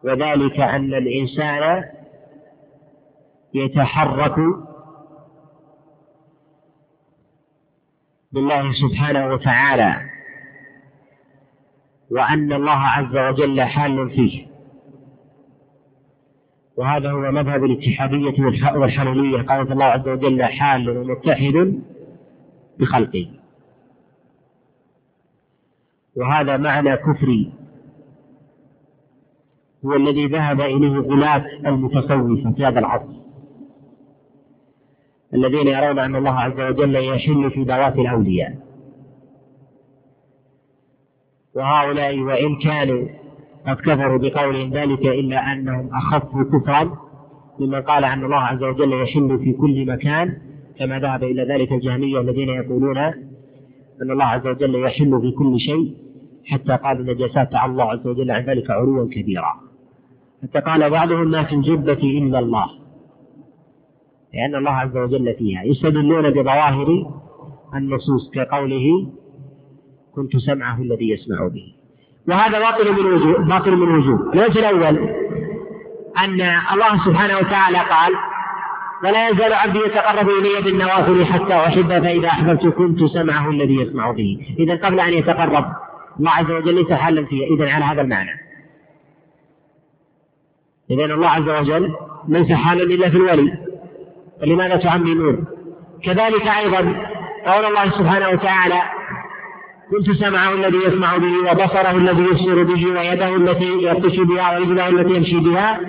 وذلك 0.03 0.59
أن 0.59 0.93
الإنسان 0.93 1.83
يتحرك 3.53 4.35
بالله 8.31 8.71
سبحانه 8.73 9.27
وتعالى 9.27 10.09
وأن 12.11 12.53
الله 12.53 12.71
عز 12.71 13.17
وجل 13.17 13.61
حال 13.61 14.09
فيه. 14.09 14.47
وهذا 16.77 17.11
هو 17.11 17.31
مذهب 17.31 17.63
الاتحادية 17.63 18.43
والحلولية 18.75 19.41
قال 19.41 19.71
الله 19.71 19.85
عز 19.85 20.07
وجل 20.07 20.43
حال 20.43 20.97
ومتحد 20.97 21.81
بخلقه. 22.79 23.31
وهذا 26.15 26.57
معنى 26.57 26.97
كفري. 26.97 27.53
هو 29.85 29.93
الذي 29.95 30.27
ذهب 30.27 30.61
إليه 30.61 30.99
غلاة 30.99 31.45
المتصوفة 31.65 32.51
في 32.51 32.65
هذا 32.65 32.79
العصر. 32.79 33.28
الذين 35.33 35.67
يرون 35.67 35.99
أن 35.99 36.15
الله 36.15 36.39
عز 36.39 36.59
وجل 36.59 36.95
يحل 36.95 37.51
في 37.51 37.63
ذوات 37.63 37.95
الأولياء 37.95 38.55
وهؤلاء 41.55 42.19
وإن 42.19 42.55
كانوا 42.55 43.07
قد 43.67 43.75
كفروا 43.75 44.17
بقولهم 44.17 44.73
ذلك 44.73 45.05
إلا 45.05 45.53
أنهم 45.53 45.89
أخفوا 45.93 46.43
كفرا 46.43 46.97
ممن 47.59 47.81
قال 47.81 48.05
أن 48.05 48.25
الله 48.25 48.37
عز 48.37 48.63
وجل 48.63 49.03
يحل 49.03 49.39
في 49.39 49.53
كل 49.53 49.85
مكان 49.85 50.37
كما 50.79 50.99
ذهب 50.99 51.23
إلى 51.23 51.43
ذلك 51.43 51.71
الجهمية 51.71 52.21
الذين 52.21 52.49
يقولون 52.49 52.97
أن 54.01 54.11
الله 54.11 54.25
عز 54.25 54.47
وجل 54.47 54.75
يحل 54.75 55.21
في 55.21 55.31
كل 55.31 55.59
شيء 55.59 55.95
حتى 56.45 56.77
قال 56.83 56.99
النجاسات 56.99 57.51
تعالى 57.51 57.71
الله 57.71 57.91
عز 57.91 58.07
وجل 58.07 58.31
عن 58.31 58.45
ذلك 58.45 58.69
علوا 58.71 59.09
كبيرا. 59.11 59.53
حتى 60.43 60.59
قال 60.59 60.89
بعضهم 60.89 61.31
ما 61.31 61.43
في 61.43 61.55
الجبة 61.55 61.99
إلا 62.03 62.39
الله. 62.39 62.69
لأن 64.33 64.55
الله 64.55 64.71
عز 64.71 64.97
وجل 64.97 65.35
فيها. 65.37 65.63
يستدلون 65.63 66.29
بظواهر 66.29 67.11
النصوص 67.75 68.31
كقوله 68.33 69.11
كنت 70.15 70.37
سمعه 70.37 70.81
الذي 70.81 71.09
يسمع 71.09 71.47
به. 71.47 71.73
وهذا 72.27 72.59
باطل 72.59 72.91
من 72.91 73.13
وجوه 73.13 73.47
باطل 73.47 73.75
من 73.75 73.95
وجوه. 73.97 74.33
الوجه 74.33 74.59
الأول. 74.59 75.09
أن 76.17 76.41
الله 76.73 77.05
سبحانه 77.05 77.37
وتعالى 77.37 77.77
قال 77.77 78.13
ولا 79.03 79.29
يزال 79.29 79.53
عبدي 79.53 79.79
يتقرب 79.79 80.29
إلي 80.29 80.61
بالنوافل 80.61 81.25
حتى 81.25 81.53
أحبه 81.53 81.99
فإذا 81.99 82.27
أحببت 82.27 82.67
كنت 82.67 83.03
سمعه 83.03 83.49
الذي 83.49 83.75
يسمع 83.75 84.11
به. 84.11 84.55
إذا 84.59 84.75
قبل 84.75 84.99
أن 84.99 85.13
يتقرب 85.13 85.65
الله 86.19 86.31
عز 86.31 86.51
وجل 86.51 86.75
ليس 86.75 86.91
حالا 86.91 87.25
فيها. 87.25 87.47
إذا 87.47 87.71
على 87.71 87.85
هذا 87.85 88.01
المعنى. 88.01 88.31
إذا 90.91 91.05
الله 91.05 91.29
عز 91.29 91.49
وجل 91.49 91.95
ليس 92.27 92.51
حالا 92.51 92.83
إلا 92.83 93.09
في 93.09 93.17
الولي. 93.17 93.68
فلماذا 94.41 94.75
تعممون؟ 94.75 95.45
كذلك 96.03 96.47
أيضا 96.47 96.79
قول 97.45 97.65
الله 97.65 97.89
سبحانه 97.89 98.29
وتعالى 98.29 98.81
كنت 99.91 100.11
سمعه 100.11 100.53
الذي 100.53 100.77
يسمع 100.77 101.17
به 101.17 101.51
وبصره 101.51 101.91
الذي 101.91 102.21
يبصر 102.21 102.63
به 102.63 102.85
ويده 102.85 103.35
التي 103.35 103.65
يبطش 103.65 104.19
بها 104.19 104.59
ورجله 104.59 104.89
التي 104.89 105.15
يمشي 105.15 105.39
بها. 105.39 105.79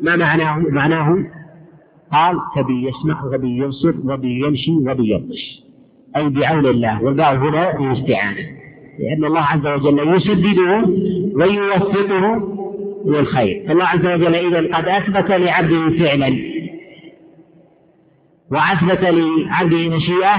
ما 0.00 0.16
معناه؟ 0.16 0.58
معناه 0.58 1.16
قال 2.12 2.38
تبي 2.56 2.88
يسمع 2.88 3.24
وبي 3.24 3.58
يبصر 3.58 3.94
وبي 4.04 4.46
يمشي 4.46 4.70
وبي 4.70 5.10
يبطش. 5.10 5.62
أي 6.16 6.28
بعون 6.28 6.66
الله. 6.66 7.02
والباء 7.02 7.36
هنا 7.36 7.76
للاستعانة 7.78 8.40
لأن 8.98 9.24
الله 9.24 9.40
عز 9.40 9.66
وجل 9.66 10.16
يسدده 10.16 10.84
ويوفقه 11.34 12.42
للخير. 13.06 13.64
فالله 13.68 13.84
عز 13.84 14.06
وجل 14.06 14.34
إذا 14.34 14.76
قد 14.76 14.88
أثبت 14.88 15.30
لعبده 15.30 15.98
فعلا. 15.98 16.59
وأثبت 18.52 19.00
لعبده 19.00 19.88
مشيئة 19.96 20.36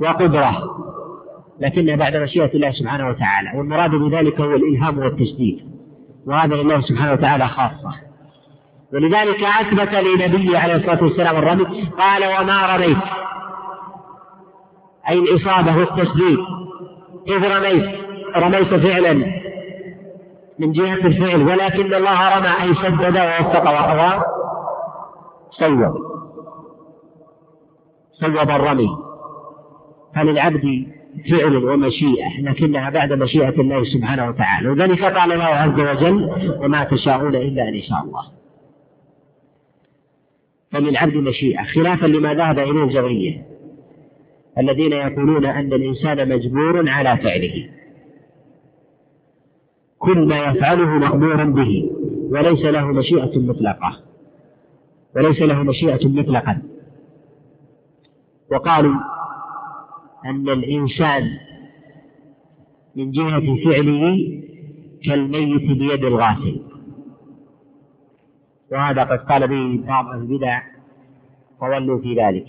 وقدرة 0.00 0.62
لكنها 1.60 1.96
بعد 1.96 2.16
مشيئة 2.16 2.54
الله 2.54 2.70
سبحانه 2.70 3.08
وتعالى 3.08 3.58
والمراد 3.58 3.90
بذلك 3.90 4.40
هو 4.40 4.54
الإلهام 4.54 4.98
والتسديد 4.98 5.60
وهذا 6.26 6.54
لله 6.54 6.80
سبحانه 6.80 7.12
وتعالى 7.12 7.48
خاصة. 7.48 7.94
ولذلك 8.92 9.44
أثبت 9.44 9.94
لنبيه 9.94 10.58
عليه 10.58 10.74
الصلاة 10.74 11.02
والسلام 11.02 11.36
الرمي 11.36 11.64
قال 11.98 12.24
وما 12.24 12.76
رميت؟ 12.76 12.98
أي 15.08 15.18
الإصابة 15.18 15.76
والتسديد 15.76 16.38
إذ 17.28 17.56
رميت؟ 17.56 17.98
رميت 18.36 18.74
فعلا 18.74 19.12
من 20.58 20.72
جهة 20.72 21.06
الفعل 21.06 21.42
ولكن 21.42 21.94
الله 21.94 22.38
رمى 22.38 22.62
أي 22.62 22.74
سدد 22.74 23.16
ووفق 23.16 23.70
وأوى 23.70 24.22
صوب. 25.50 26.07
صوب 28.20 28.50
الرمي 28.50 28.88
فللعبد 30.14 30.86
فعل 31.30 31.56
ومشيئة 31.56 32.40
لكنها 32.40 32.90
بعد 32.90 33.12
مشيئة 33.12 33.60
الله 33.60 33.84
سبحانه 33.84 34.28
وتعالى. 34.28 34.68
وذلك 34.68 35.04
قال 35.04 35.32
الله 35.32 35.44
عز 35.44 35.80
وجل 35.80 36.30
وما 36.60 36.84
تشاءون 36.84 37.36
إلا 37.36 37.68
أن 37.68 37.74
يشاء 37.74 38.04
الله. 38.04 38.22
فللعبد 40.70 41.14
مشيئة. 41.14 41.62
خلافا 41.62 42.06
لما 42.06 42.34
ذهب 42.34 42.58
إليه 42.58 42.84
الجبرية 42.84 43.46
الذين 44.58 44.92
يقولون 44.92 45.46
أن 45.46 45.72
الإنسان 45.72 46.28
مجبور 46.28 46.88
على 46.88 47.16
فعله. 47.16 47.68
كل 49.98 50.18
ما 50.18 50.38
يفعله 50.38 50.86
مأمور 50.86 51.44
به 51.44 51.90
وليس 52.30 52.64
له 52.64 52.86
مشيئة 52.86 53.38
مطلقة. 53.38 54.00
وليس 55.16 55.42
له 55.42 55.62
مشيئة 55.62 56.08
مطلقا. 56.08 56.62
وقالوا 58.52 58.94
أن 60.24 60.48
الإنسان 60.48 61.22
من 62.96 63.10
جهة 63.10 63.40
فعله 63.64 64.04
كالميت 65.04 65.78
بيد 65.78 66.04
الغاسل 66.04 66.62
وهذا 68.72 69.04
قد 69.04 69.18
قال 69.18 69.48
به 69.48 69.86
بعض 69.86 70.06
البدع 70.14 70.62
وظلوا 71.62 71.98
في 71.98 72.14
ذلك. 72.14 72.46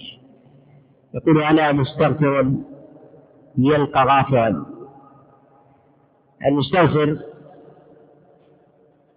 يقول 1.14 1.42
أنا 1.44 1.72
مستغفر 1.72 2.52
يلقى 3.58 4.06
غافرا 4.06 4.66
المستغفر 6.46 7.18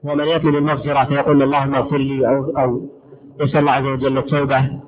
هو 0.07 0.15
من 0.15 0.25
يطلب 0.25 0.55
المغفرة 0.55 1.05
فيقول 1.05 1.43
اللهم 1.43 1.75
اغفر 1.75 1.97
لي 1.99 2.29
أو 2.29 2.59
أو 2.59 2.89
يسأل 3.41 3.59
الله 3.61 3.73
عز 3.73 3.85
وجل 3.85 4.19
التوبة. 4.19 4.81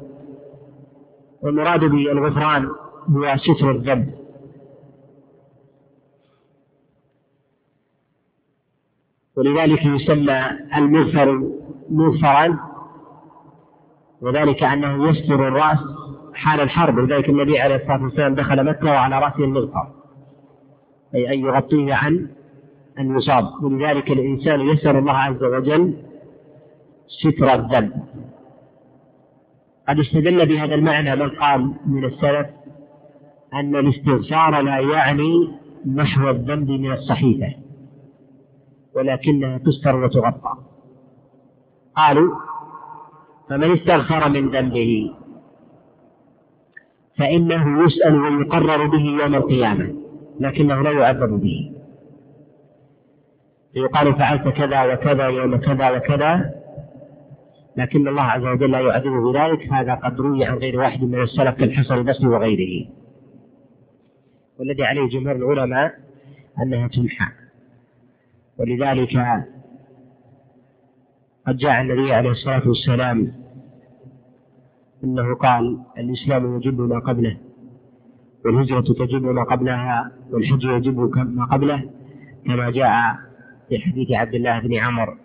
والمراد 1.45 1.81
بالغفران 1.81 2.69
هو 3.11 3.37
ستر 3.37 3.71
الذنب. 3.71 4.15
ولذلك 9.37 9.85
يسمى 9.85 10.43
المغفر 10.77 11.51
مغفرا 11.91 12.59
وذلك 14.21 14.63
أنه 14.63 15.09
يستر 15.09 15.49
الرأس 15.49 15.79
حال 16.35 16.61
الحرب. 16.61 16.99
لذلك 16.99 17.29
النبي 17.29 17.59
عليه 17.61 17.77
الصلاة 17.77 18.03
والسلام 18.03 18.35
دخل 18.35 18.65
مكة 18.65 18.87
وعلى 18.87 19.19
رأسه 19.19 19.45
المغفر 19.45 19.89
أي 21.15 21.35
أن 21.35 21.41
يغطيه 21.41 21.95
عن 21.95 22.29
أن 22.99 23.17
يصاب. 23.17 23.65
ولذلك 23.65 24.11
الإنسان 24.11 24.61
يسأل 24.61 24.97
الله 24.97 25.13
عز 25.17 25.45
وجل 25.45 25.95
ستر 27.09 27.55
الذنب. 27.55 27.93
قد 29.89 29.99
استدل 29.99 30.47
بهذا 30.47 30.75
المعنى 30.75 31.17
من 31.17 31.31
قال 31.31 31.75
من 31.87 32.05
السلف 32.05 32.47
أن 33.55 33.77
الاستغفار 33.77 34.61
لا 34.61 34.79
يعني 34.79 35.49
محو 35.85 36.31
الذنب 36.31 36.71
من 36.71 36.93
الصحيفة 36.93 37.55
ولكنها 38.95 39.59
تستر 39.59 39.97
وتغطى. 39.97 40.55
قالوا 41.97 42.35
فمن 43.49 43.73
استغفر 43.73 44.29
من 44.29 44.49
ذنبه 44.49 45.11
فإنه 47.19 47.85
يسأل 47.85 48.21
ويقرر 48.21 48.87
به 48.87 49.05
يوم 49.23 49.35
القيامة 49.35 49.95
لكنه 50.41 50.83
لا 50.83 50.91
يعذب 50.91 51.41
به. 51.41 51.71
يقال 53.77 54.15
فعلت 54.15 54.49
كذا 54.49 54.93
وكذا 54.93 55.27
يوم 55.27 55.57
كذا 55.57 55.91
وكذا 55.91 56.55
لكن 57.77 58.09
الله 58.09 58.23
عز 58.23 58.45
وجل 58.45 58.71
لا 58.71 58.81
يعذبه 58.81 59.33
بذلك. 59.33 59.73
هذا 59.73 59.95
قد 59.95 60.21
روي 60.21 60.45
عن 60.45 60.55
غير 60.55 60.79
واحد 60.79 61.03
من 61.03 61.23
السلف 61.23 61.55
كالحسن 61.55 61.95
البصري 61.95 62.27
وغيره. 62.27 62.87
والذي 64.59 64.85
عليه 64.85 65.09
جمهور 65.09 65.37
العلماء 65.37 65.95
أنها 66.63 66.89
تمحى. 66.89 67.27
ولذلك 68.59 69.17
قد 71.47 71.57
جاء 71.57 71.81
النبي 71.81 72.13
عليه 72.13 72.31
الصلاة 72.31 72.69
والسلام 72.69 73.33
أنه 75.05 75.35
قال 75.35 75.79
الإسلام 75.99 76.57
يجب 76.57 76.81
ما 76.81 76.99
قبله 76.99 77.37
والهجرة 78.45 78.81
تجب 78.81 79.23
ما 79.23 79.43
قبلها 79.43 80.13
والحج 80.31 80.65
يجب 80.65 80.99
ما 81.17 81.45
قبله 81.45 81.91
كما 82.47 82.71
جاء 82.71 83.19
في 83.69 83.79
حديث 83.79 84.11
عبد 84.11 84.35
الله 84.35 84.61
بن 84.61 84.75
عمر 84.75 85.17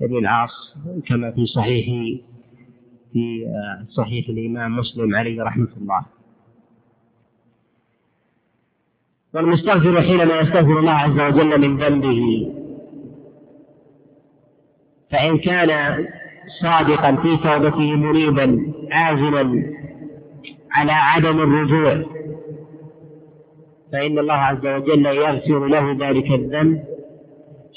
بن 0.00 0.16
العاص 0.18 0.74
كما 1.06 1.30
في 1.30 1.46
صحيح 1.46 1.86
في 3.12 3.46
صحيح 3.90 4.28
الإمام 4.28 4.76
مسلم 4.76 5.14
عليه 5.16 5.42
رحمة 5.42 5.68
الله. 5.76 6.02
والمستغفر 9.34 10.02
حينما 10.02 10.40
يستغفر 10.40 10.78
الله 10.78 10.92
عز 10.92 11.20
وجل 11.20 11.60
من 11.60 11.76
ذنبه 11.76 12.52
فإن 15.10 15.38
كان 15.38 16.04
صادقا 16.62 17.16
في 17.16 17.36
توبته 17.36 17.96
منيبا 17.96 18.72
عازما 18.92 19.72
على 20.70 20.92
عدم 20.92 21.40
الرجوع 21.40 22.04
فإن 23.92 24.18
الله 24.18 24.34
عز 24.34 24.66
وجل 24.66 25.06
يغفر 25.06 25.66
له 25.66 25.92
ذلك 26.08 26.30
الذنب 26.30 26.84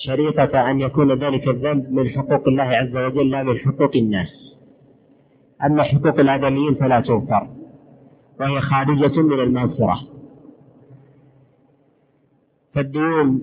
شريطة 0.06 0.72
أن 0.72 0.80
يكون 0.80 1.12
ذلك 1.24 1.48
الذنب 1.48 1.92
من 1.92 2.10
حقوق 2.10 2.48
الله 2.48 2.64
عز 2.64 2.96
وجل 2.96 3.30
لا 3.30 3.44
من 3.44 3.58
حقوق 3.58 3.92
الناس. 3.96 4.56
أما 5.66 5.84
حقوق 5.84 6.20
الآدميين 6.20 6.76
فلا 6.76 7.00
تغفر 7.00 7.48
وهي 8.40 8.62
خارجة 8.62 9.22
من 9.22 9.40
المغفرة. 9.40 10.00
فالديون 12.74 13.42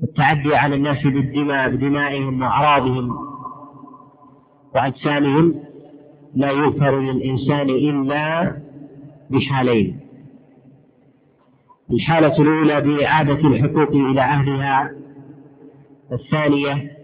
والتعدي 0.00 0.54
على 0.54 0.74
الناس 0.74 1.02
بالدماء 1.02 1.70
بدمائهم 1.70 2.42
وأعراضهم 2.42 3.16
وأجسامهم 4.74 5.54
لا 6.34 6.50
يغفر 6.50 7.00
للإنسان 7.00 7.70
إلا 7.70 8.56
بحالين. 9.30 10.00
الحالة 11.90 12.42
الأولى 12.42 12.80
بإعادة 12.80 13.48
الحقوق 13.48 13.90
إلى 13.90 14.20
أهلها 14.20 15.05
الثانية 16.12 16.96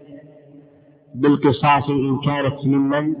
بالقصاص 1.15 1.89
إن 1.89 2.19
كانت 2.25 2.65
ممن 2.65 3.15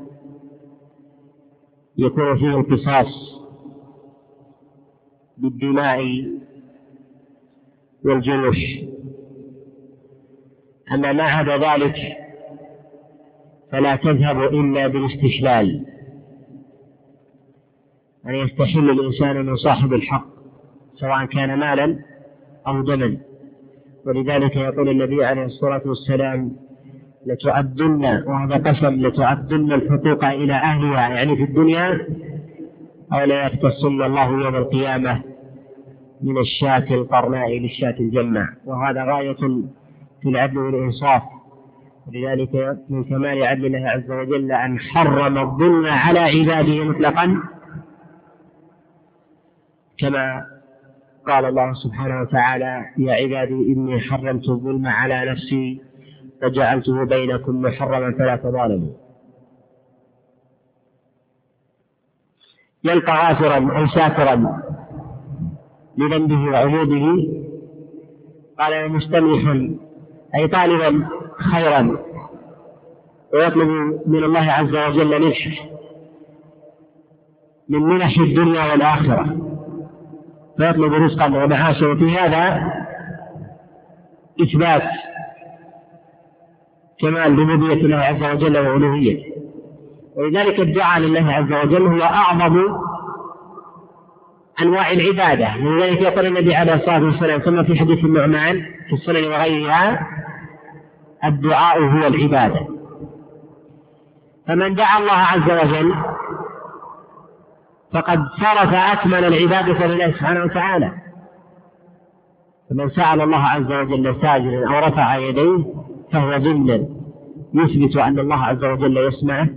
يكون 1.97 2.37
فيه 2.37 2.59
القصاص 2.59 3.39
بالدماء 5.37 6.25
والجروح 8.05 8.57
أما 10.91 11.13
ما 11.13 11.23
عدا 11.23 11.57
ذلك 11.57 11.95
فلا 13.71 13.95
تذهب 13.95 14.43
إلا 14.43 14.87
بالاستحلال 14.87 15.85
أن 18.25 18.35
يستحل 18.35 18.89
الإنسان 18.89 19.45
من 19.45 19.55
صاحب 19.55 19.93
الحق 19.93 20.25
سواء 20.95 21.25
كان 21.25 21.59
مالا 21.59 21.99
أو 22.67 22.81
دما. 22.81 23.17
ولذلك 24.05 24.55
يقول 24.55 24.89
النبي 24.89 25.25
عليه 25.25 25.45
الصلاة 25.45 25.81
والسلام 25.85 26.51
لتعدن 27.25 28.23
وهذا 28.27 28.55
قسم 28.71 29.07
لتعدن 29.07 29.71
الحقوق 29.73 30.25
إلى 30.25 30.53
أهلها. 30.53 31.09
يعني 31.09 31.35
في 31.35 31.43
الدنيا 31.43 32.07
أو 33.13 33.23
لا 33.23 33.45
يختصن 33.47 34.01
الله 34.01 34.29
يوم 34.29 34.55
القيامة 34.55 35.21
من 36.21 36.37
الشاة 36.37 36.93
القرناء 36.93 37.59
للشاة 37.59 37.95
الجمع. 37.99 38.49
وهذا 38.65 39.03
غاية 39.03 39.63
في 40.21 40.29
العدل 40.29 40.57
والإنصاف. 40.57 41.21
ولذلك 42.07 42.77
من 42.89 43.03
كمال 43.03 43.43
عدل 43.43 43.65
الله 43.65 43.89
عز 43.89 44.11
وجل 44.11 44.51
أن 44.51 44.79
حرم 44.79 45.37
الظلم 45.37 45.85
على 45.85 46.19
عباده 46.19 46.83
مطلقا 46.83 47.43
كما 49.97 50.45
قال 51.27 51.45
الله 51.45 51.73
سبحانه 51.73 52.21
وتعالى 52.21 52.85
يا 52.97 53.13
عبادي 53.13 53.73
إني 53.73 53.99
حرمت 53.99 54.49
الظلم 54.49 54.87
على 54.87 55.31
نفسي 55.31 55.81
وجعلته 56.43 57.03
بينكم 57.03 57.61
محرما 57.61 58.11
فلا 58.11 58.35
تظالموا. 58.35 58.93
يلقى 62.83 63.13
غافرا 63.13 63.79
أو 63.79 63.87
سافرا 63.87 64.61
لذنبه 65.97 66.51
وعيوبه 66.51 67.05
قال 68.59 68.91
مستمح 68.91 69.71
أي 70.35 70.47
طالبا 70.47 71.07
خيرا. 71.37 71.97
ويطلب 73.33 73.67
من 74.07 74.23
الله 74.23 74.51
عز 74.51 74.75
وجل 74.75 75.21
منحه 75.21 75.65
من 77.69 77.79
منح 77.79 78.17
الدنيا 78.19 78.71
والآخرة. 78.71 79.42
فيطلب 80.57 80.93
رزقا 80.93 81.25
ومعاشا 81.25 81.87
وفي 81.87 82.17
هذا 82.17 82.73
إثبات 84.41 84.83
كمال 86.99 87.39
ربوبية 87.39 87.73
الله 87.73 87.97
عز 87.97 88.23
وجل 88.23 88.57
وألوهيته. 88.57 89.23
ولذلك 90.15 90.59
الدعاء 90.59 90.99
لله 90.99 91.33
عز 91.33 91.53
وجل 91.53 91.87
هو 91.87 92.01
أعظم 92.01 92.65
أنواع 94.61 94.91
العبادة. 94.91 95.47
ولذلك 95.65 96.01
يقول 96.01 96.25
النبي 96.25 96.55
عليه 96.55 96.73
الصلاة 96.73 97.03
والسلام 97.03 97.39
كما 97.39 97.63
في 97.63 97.79
حديث 97.79 98.05
النعمان 98.05 98.61
في 98.87 98.93
السنن 98.93 99.27
وغيرها 99.27 100.07
الدعاء 101.25 101.79
هو 101.79 102.07
العبادة. 102.07 102.67
فمن 104.47 104.75
دعا 104.75 104.99
الله 104.99 105.13
عز 105.13 105.51
وجل 105.51 105.95
فقد 107.93 108.19
صرف 108.19 108.73
أكمل 108.73 109.25
العبادة 109.25 109.87
لله 109.87 110.11
سبحانه 110.11 110.43
وتعالى. 110.43 110.91
فمن 112.69 112.89
سأل 112.89 113.21
الله 113.21 113.37
عز 113.37 113.71
وجل 113.71 114.15
ساجدا 114.21 114.69
أو 114.69 114.87
رفع 114.87 115.15
يديه 115.15 115.65
فهو 116.11 116.37
ضمن 116.37 116.87
يثبت 117.53 117.97
أن 117.97 118.19
الله 118.19 118.35
عز 118.35 118.63
وجل 118.63 118.97
يسمعه 118.97 119.49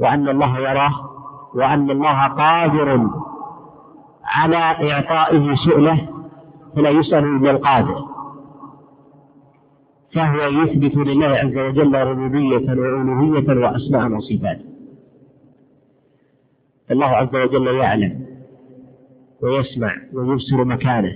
وأن 0.00 0.28
الله 0.28 0.58
يراه 0.58 0.92
وأن 1.54 1.90
الله 1.90 2.26
قادر 2.26 3.10
على 4.24 4.92
إعطائه 4.92 5.54
سؤله 5.54 6.08
فلا 6.76 6.90
يسأل 6.90 7.24
إلا 7.24 7.50
القادر. 7.50 8.04
فهو 10.14 10.40
يثبت 10.40 10.96
لله 10.96 11.26
عز 11.26 11.56
وجل 11.58 11.94
ربوبية 11.94 12.68
وألوهية 12.68 13.64
وأسماء 13.64 14.12
وصفات. 14.12 14.75
الله 16.90 17.06
عز 17.06 17.36
وجل 17.36 17.66
يعلم 17.66 18.26
ويسمع 19.42 19.94
ويبصر 20.12 20.64
مكانه 20.64 21.12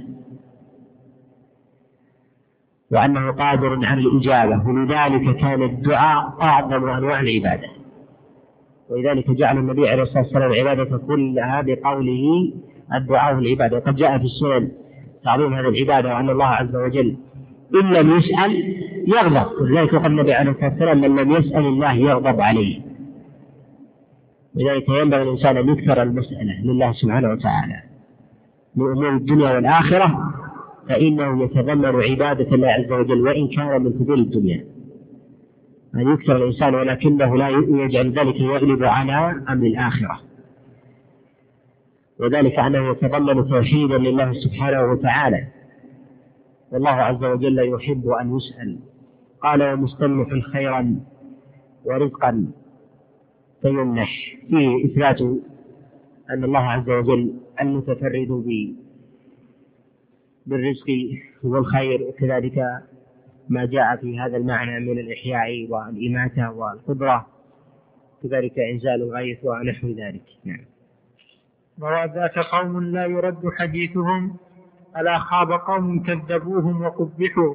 وأنه 2.92 3.30
قادر 3.30 3.86
على 3.86 4.00
الإجابة 4.00 4.68
ولذلك 4.68 5.36
كان 5.36 5.62
الدعاء 5.62 6.34
أعظم 6.42 6.88
أنواع 6.88 7.20
العبادة. 7.20 7.68
ولذلك 8.90 9.30
جعل 9.30 9.58
النبي 9.58 9.88
عليه 9.88 10.02
الصلاة 10.02 10.22
والسلام 10.22 10.52
العبادة 10.52 10.98
كلها 10.98 11.60
بقوله 11.62 12.52
الدعاء 12.94 13.38
العبادة 13.38 13.76
وقد 13.76 13.96
جاء 13.96 14.18
في 14.18 14.24
السنن 14.24 14.70
تعظيم 15.24 15.54
هذه 15.54 15.68
العبادة 15.68 16.14
وأن 16.14 16.30
الله 16.30 16.46
عز 16.46 16.76
وجل 16.76 17.16
إن 17.74 17.92
لم 17.92 18.18
يسأل 18.18 18.76
يغضب. 19.06 19.60
ولذلك 19.60 19.94
قال 19.94 20.06
النبي 20.06 20.32
عليه 20.32 20.50
الصلاة 20.50 20.70
والسلام 20.70 21.00
من 21.00 21.16
لم 21.16 21.30
يسأل 21.32 21.66
الله 21.66 21.92
يغضب 21.92 22.40
عليه. 22.40 22.80
لذلك 24.54 24.88
ينبغي 24.88 25.22
الإنسان 25.22 25.56
أن 25.56 25.68
يكثر 25.68 26.02
المسألة 26.02 26.62
لله 26.64 26.92
سبحانه 26.92 27.30
وتعالى. 27.30 27.82
من 28.76 28.92
أمور 28.92 29.16
الدنيا 29.16 29.50
والآخرة 29.54 30.32
فإنه 30.88 31.44
يتضمن 31.44 31.84
عبادة 31.84 32.54
الله 32.54 32.68
عز 32.68 32.92
وجل 32.92 33.20
وإن 33.20 33.48
كان 33.48 33.82
من 33.82 33.92
فضول 33.92 34.20
الدنيا. 34.20 34.64
أن 35.94 36.12
يكثر 36.12 36.36
الإنسان 36.36 36.74
ولكنه 36.74 37.36
لا 37.36 37.48
يجعل 37.84 38.12
ذلك 38.12 38.40
يغلب 38.40 38.84
على 38.84 39.42
أمر 39.48 39.66
الآخرة. 39.66 40.20
وذلك 42.20 42.58
أنه 42.58 42.90
يتضمن 42.90 43.48
توحيدا 43.48 43.98
لله 43.98 44.32
سبحانه 44.32 44.82
وتعالى. 44.92 45.46
والله 46.72 46.90
عز 46.90 47.24
وجل 47.24 47.74
يحب 47.74 48.08
أن 48.08 48.36
يسأل. 48.36 48.78
قال 49.42 49.72
ومستمح 49.72 50.28
خيرا 50.52 51.00
ورزقا. 51.84 52.46
فيمنح 53.62 54.36
فيه 54.48 54.84
إثبات 54.84 55.20
أن 56.30 56.44
الله 56.44 56.58
عز 56.58 56.90
وجل 56.90 57.34
المتفرد 57.60 58.44
بالرزق 60.46 60.86
والخير. 61.42 62.02
وكذلك 62.02 62.58
ما 63.48 63.64
جاء 63.64 63.96
في 63.96 64.18
هذا 64.18 64.36
المعنى 64.36 64.80
من 64.80 64.98
الإحياء 64.98 65.66
والإماتة 65.70 66.50
والقدرة. 66.50 67.26
كذلك 68.22 68.58
إنزال 68.58 69.02
الغيث 69.02 69.38
ونحو 69.44 69.88
ذلك. 69.88 70.22
نعم. 70.44 70.64
روى 71.82 72.12
ذاك 72.14 72.38
قوم 72.38 72.82
لا 72.84 73.06
يرد 73.06 73.50
حديثهم. 73.58 74.36
ألا 74.96 75.18
خاب 75.18 75.52
قوم 75.52 76.02
كذبوهم 76.02 76.82
وقبحوا. 76.82 77.54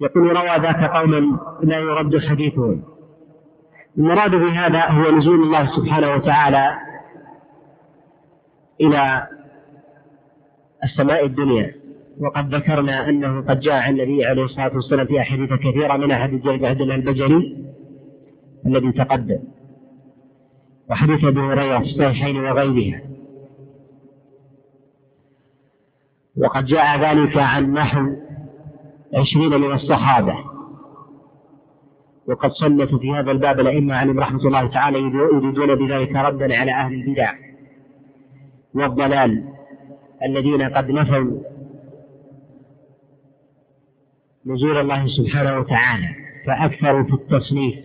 يقول 0.00 0.22
روى 0.22 0.56
ذاك 0.62 0.90
قوم 0.90 1.38
لا 1.62 1.78
يرد 1.78 2.18
حديثهم. 2.18 2.99
المراد 4.00 4.30
بهذا 4.30 4.86
هو 4.90 5.16
نزول 5.16 5.42
الله 5.42 5.76
سبحانه 5.76 6.14
وتعالى 6.14 6.78
إلى 8.80 9.26
السماء 10.84 11.26
الدنيا. 11.26 11.74
وقد 12.20 12.54
ذكرنا 12.54 13.08
أنه 13.08 13.40
قد 13.40 13.60
جاء 13.60 13.74
عن 13.74 14.00
النبي 14.00 14.24
عليه 14.24 14.44
الصلاة 14.44 14.74
والسلام 14.74 15.06
في 15.06 15.20
أحاديث 15.20 15.52
كثيرة 15.52 15.96
من 15.96 16.10
أحاديث 16.10 16.42
جابر 16.42 16.72
بن 16.72 16.92
البجلي 16.92 17.64
الذي 18.66 18.92
تقدم. 18.92 19.38
وحديث 20.90 21.24
أبي 21.24 21.40
هريرة 21.40 21.78
في 21.78 21.84
الصحيحين 21.84 22.36
وغيرها. 22.36 23.00
وقد 26.36 26.64
جاء 26.64 27.00
ذلك 27.00 27.36
عن 27.36 27.72
نحو 27.72 28.16
عشرين 29.14 29.60
من 29.60 29.72
الصحابة. 29.72 30.49
وقد 32.30 32.50
صنف 32.50 32.94
في 32.94 33.10
هذا 33.10 33.30
الباب 33.30 33.60
الأئمة 33.60 33.94
عليهم 33.96 34.20
رحمة 34.20 34.40
الله 34.40 34.66
تعالى 34.66 34.98
يريدون 34.98 35.74
بذلك 35.74 36.16
ردا 36.16 36.56
على 36.56 36.72
أهل 36.72 36.94
البدع 36.94 37.34
والضلال 38.74 39.44
الذين 40.22 40.62
قد 40.62 40.90
نفوا 40.90 41.40
نزول 44.46 44.76
الله 44.76 45.06
سبحانه 45.06 45.58
وتعالى 45.58 46.08
فأكثروا 46.46 47.04
في 47.04 47.12
التصنيف 47.12 47.84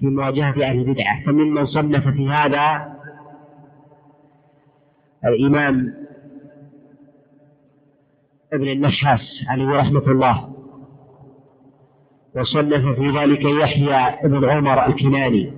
في 0.00 0.06
مواجهة 0.06 0.64
أهل 0.64 0.78
البدعة 0.78 1.24
فممن 1.26 1.66
صنف 1.66 2.08
في 2.08 2.28
هذا 2.28 2.94
الإمام 5.24 5.94
ابن 8.52 8.68
النحاس 8.68 9.44
عليه 9.48 9.68
رحمة 9.68 10.10
الله. 10.10 10.53
وصنف 12.36 12.98
في 12.98 13.10
ذلك 13.10 13.44
يحيى 13.44 14.24
ابن 14.24 14.50
عمر 14.50 14.86
الكناني. 14.86 15.52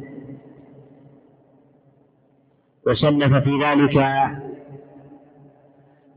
وصنف 2.86 3.44
في 3.44 3.50
ذلك 3.64 3.96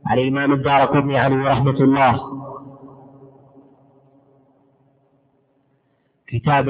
على 0.05 0.21
الإمام 0.21 0.53
الدار 0.53 0.85
قطني 0.85 1.17
عليه 1.17 1.49
رحمة 1.49 1.83
الله. 1.83 2.39
كتاب 6.27 6.69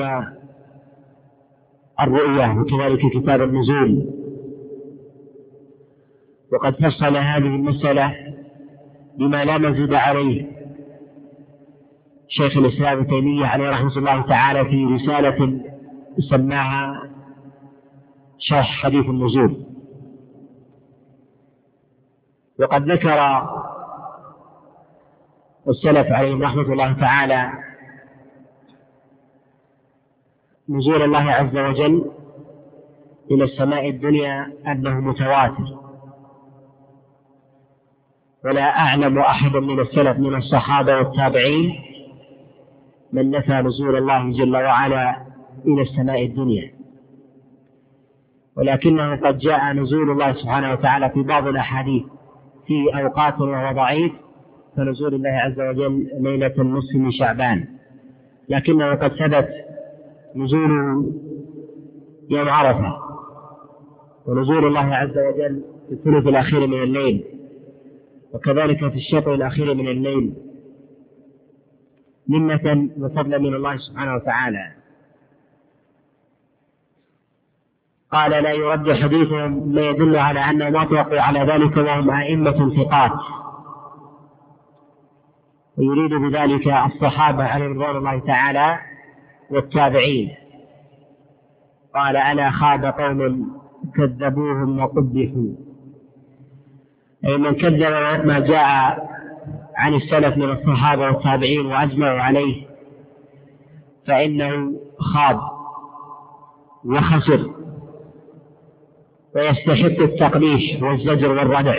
الرؤية 2.02 2.60
وكذلك 2.60 3.12
كتاب 3.14 3.42
النزول. 3.42 4.20
وقد 6.52 6.76
فصل 6.76 7.18
هذه 7.18 7.38
المسألة 7.38 8.16
بما 9.18 9.46
لا 9.46 9.58
مزيد 9.58 9.94
عليه. 9.94 10.59
شيخ 12.30 12.58
الإسلام 12.58 12.98
ابن 12.98 13.08
تيمية 13.08 13.46
عليه 13.46 13.70
رحمة 13.70 13.98
الله 13.98 14.22
تعالى 14.22 14.66
في 14.66 14.86
رسالة 14.86 15.62
سماها 16.30 17.10
شرح 18.40 18.84
حديث 18.84 19.06
النزول. 19.06 19.64
وقد 22.60 22.92
ذكر 22.92 23.20
السلف 25.68 26.08
عليهم 26.12 26.44
رحمة 26.44 26.62
الله 26.74 26.94
تعالى 26.94 27.52
نزول 30.70 31.02
الله 31.02 31.32
عز 31.32 31.58
وجل 31.58 32.12
إلى 33.32 33.44
السماء 33.44 33.90
الدنيا 33.90 34.54
أنه 34.68 35.00
متواتر. 35.00 35.80
ولا 38.46 38.80
أعلم 38.80 39.20
أحد 39.20 39.56
من 39.56 39.80
السلف 39.80 40.18
من 40.18 40.36
الصحابة 40.36 40.98
والتابعين 40.98 41.89
من 43.14 43.32
نفى 43.32 43.52
نزول 43.54 43.96
الله 43.96 44.32
جل 44.32 44.56
وعلا 44.56 45.16
إلى 45.68 45.82
السماء 45.82 46.26
الدنيا. 46.26 46.72
ولكنه 48.58 49.16
قد 49.16 49.38
جاء 49.38 49.74
نزول 49.74 50.12
الله 50.12 50.34
سبحانه 50.34 50.72
وتعالى 50.72 51.10
في 51.10 51.24
بعض 51.24 51.48
الأحاديث 51.48 52.04
في 52.68 53.02
أوقات 53.02 53.42
وهو 53.42 53.76
ضعيف 53.76 54.12
كنزول 54.76 55.14
الله 55.14 55.30
عز 55.30 55.60
وجل 55.60 56.08
ليلة 56.20 56.54
النصف 56.60 56.96
من 56.96 57.12
شعبان. 57.12 57.66
لكنه 58.50 58.96
قد 58.96 59.12
ثبت 59.12 59.50
نزوله 60.36 61.06
يوم 62.30 62.50
عرفة 62.50 62.98
ونزول 64.26 64.68
الله 64.68 64.96
عز 64.96 65.18
وجل 65.18 65.64
في 65.88 65.96
الثلث 65.96 66.28
الأخير 66.28 66.68
من 66.68 66.84
الليل 66.84 67.24
وكذلك 68.34 68.78
في 68.88 68.96
الشطر 68.96 69.34
الأخير 69.34 69.74
من 69.76 69.88
الليل. 69.88 70.34
منة 72.30 72.90
وفضلا 72.98 73.38
من 73.38 73.56
الله 73.56 73.78
سبحانه 73.78 74.16
وتعالى. 74.16 74.72
قال 78.12 78.32
لا 78.32 78.52
يرد 78.52 78.94
حديثهم 78.94 79.74
ما 79.74 79.82
يدل 79.82 80.16
على 80.18 80.40
أنهم 80.40 80.76
أطلقوا 80.76 81.22
على 81.22 81.40
ذلك 81.40 81.78
وهم 81.78 82.12
أئمة 82.12 82.76
ثقات. 82.76 83.12
ويريد 85.78 86.14
بذلك 86.14 86.68
الصحابة 86.68 87.44
عليهم 87.44 87.72
رضوان 87.72 87.96
الله 87.98 88.20
تعالى 88.20 88.80
والتابعين. 89.50 90.36
قال 91.96 92.18
ألا 92.18 92.52
خاب 92.52 92.86
قوم 92.86 93.52
كذبوهم 93.96 94.80
وقبحوا. 94.80 95.70
أي 97.26 97.38
من 97.38 97.56
كذب 97.56 98.26
ما 98.26 98.40
جاء 98.40 99.10
عن 99.80 99.94
السلف 99.94 100.38
من 100.38 100.52
الصحابة 100.52 101.06
والتابعين 101.06 101.66
وأجمعوا 101.66 102.20
عليه 102.20 102.66
فإنه 104.08 104.72
خاب 105.00 105.40
وخسر 106.86 107.50
ويستحق 109.36 110.02
التقبيح 110.02 110.84
والزجر 110.84 111.30
والردع. 111.32 111.76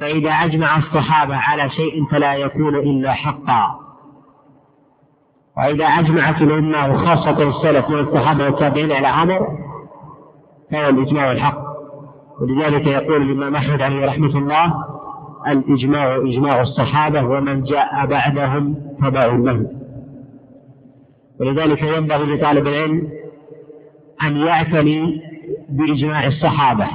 فإذا 0.00 0.30
أجمع 0.30 0.78
الصحابة 0.78 1.36
على 1.36 1.70
شيء 1.70 2.04
فلا 2.10 2.34
يكون 2.34 2.74
إلا 2.74 3.12
حقا. 3.12 3.78
وإذا 5.56 5.84
أجمعت 5.84 6.42
الأمة 6.42 6.94
وخاصة 6.94 7.48
السلف 7.48 7.88
من 7.88 7.98
الصحابة 7.98 8.44
والتابعين 8.44 8.92
على 8.92 9.08
أمر 9.08 9.46
فهو 10.70 10.88
الإجماع 10.88 11.32
الحق. 11.32 11.62
ولذلك 12.40 12.86
يقول 12.86 13.22
الإمام 13.22 13.56
أحمد 13.56 13.82
عليه 13.82 14.06
رحمة 14.06 14.38
الله 14.38 14.91
الإجماع 15.48 16.16
إجماع 16.16 16.62
الصحابة 16.62 17.24
ومن 17.24 17.64
جاء 17.64 18.06
بعدهم 18.06 18.74
تبع 19.00 19.26
له 19.26 19.66
ولذلك 21.40 21.82
ينبغي 21.82 22.34
لطالب 22.36 22.66
العلم 22.66 23.08
أن 24.22 24.36
يعتني 24.36 25.22
بإجماع 25.68 26.26
الصحابة 26.26 26.88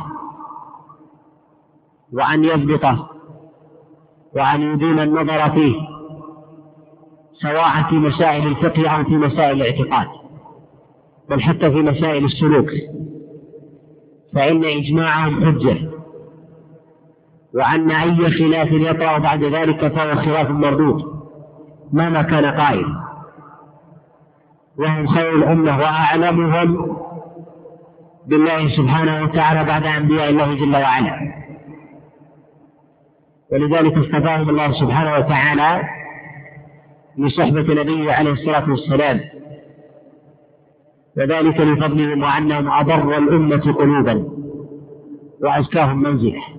وأن 2.13 2.43
يضبطه 2.43 3.09
وأن 4.35 4.61
يدين 4.61 4.99
النظر 4.99 5.49
فيه 5.49 5.75
سواء 7.41 7.83
في 7.89 7.95
مسائل 7.95 8.47
الفقه 8.47 8.89
أو 8.89 9.03
في 9.03 9.17
مسائل 9.17 9.61
الاعتقاد 9.61 10.07
بل 11.29 11.41
حتى 11.41 11.71
في 11.71 11.81
مسائل 11.81 12.25
السلوك 12.25 12.69
فإن 14.33 14.63
إجماعهم 14.65 15.45
حجة. 15.45 15.96
وأن 17.55 17.91
أي 17.91 18.31
خلاف 18.31 18.71
يطرأ 18.71 19.17
بعد 19.17 19.43
ذلك 19.43 19.87
فهو 19.87 20.15
خلاف 20.15 20.49
مردود 20.49 21.03
مهما 21.93 22.21
كان 22.21 22.45
قائل. 22.45 22.85
وهم 24.79 25.07
خير 25.07 25.35
الأمة 25.35 25.77
وأعلمهم 25.77 26.97
بالله 28.27 28.75
سبحانه 28.77 29.23
وتعالى 29.23 29.63
بعد 29.63 29.85
أنبياء 29.85 30.29
الله 30.29 30.53
جل 30.53 30.75
وعلا. 30.75 31.33
ولذلك 33.51 33.97
اصطفاهم 33.97 34.49
الله 34.49 34.71
سبحانه 34.71 35.13
وتعالى 35.13 35.83
لصحبة 37.17 37.81
نبيه 37.81 38.13
عليه 38.13 38.31
الصلاة 38.31 38.69
والسلام. 38.69 39.19
وذلك 41.17 41.59
لفضلهم 41.59 42.23
وأنهم 42.23 42.71
أبر 42.71 43.17
الأمة 43.17 43.73
قلوبا 43.73 44.29
وأزكاهم 45.43 46.03
منزلة. 46.03 46.56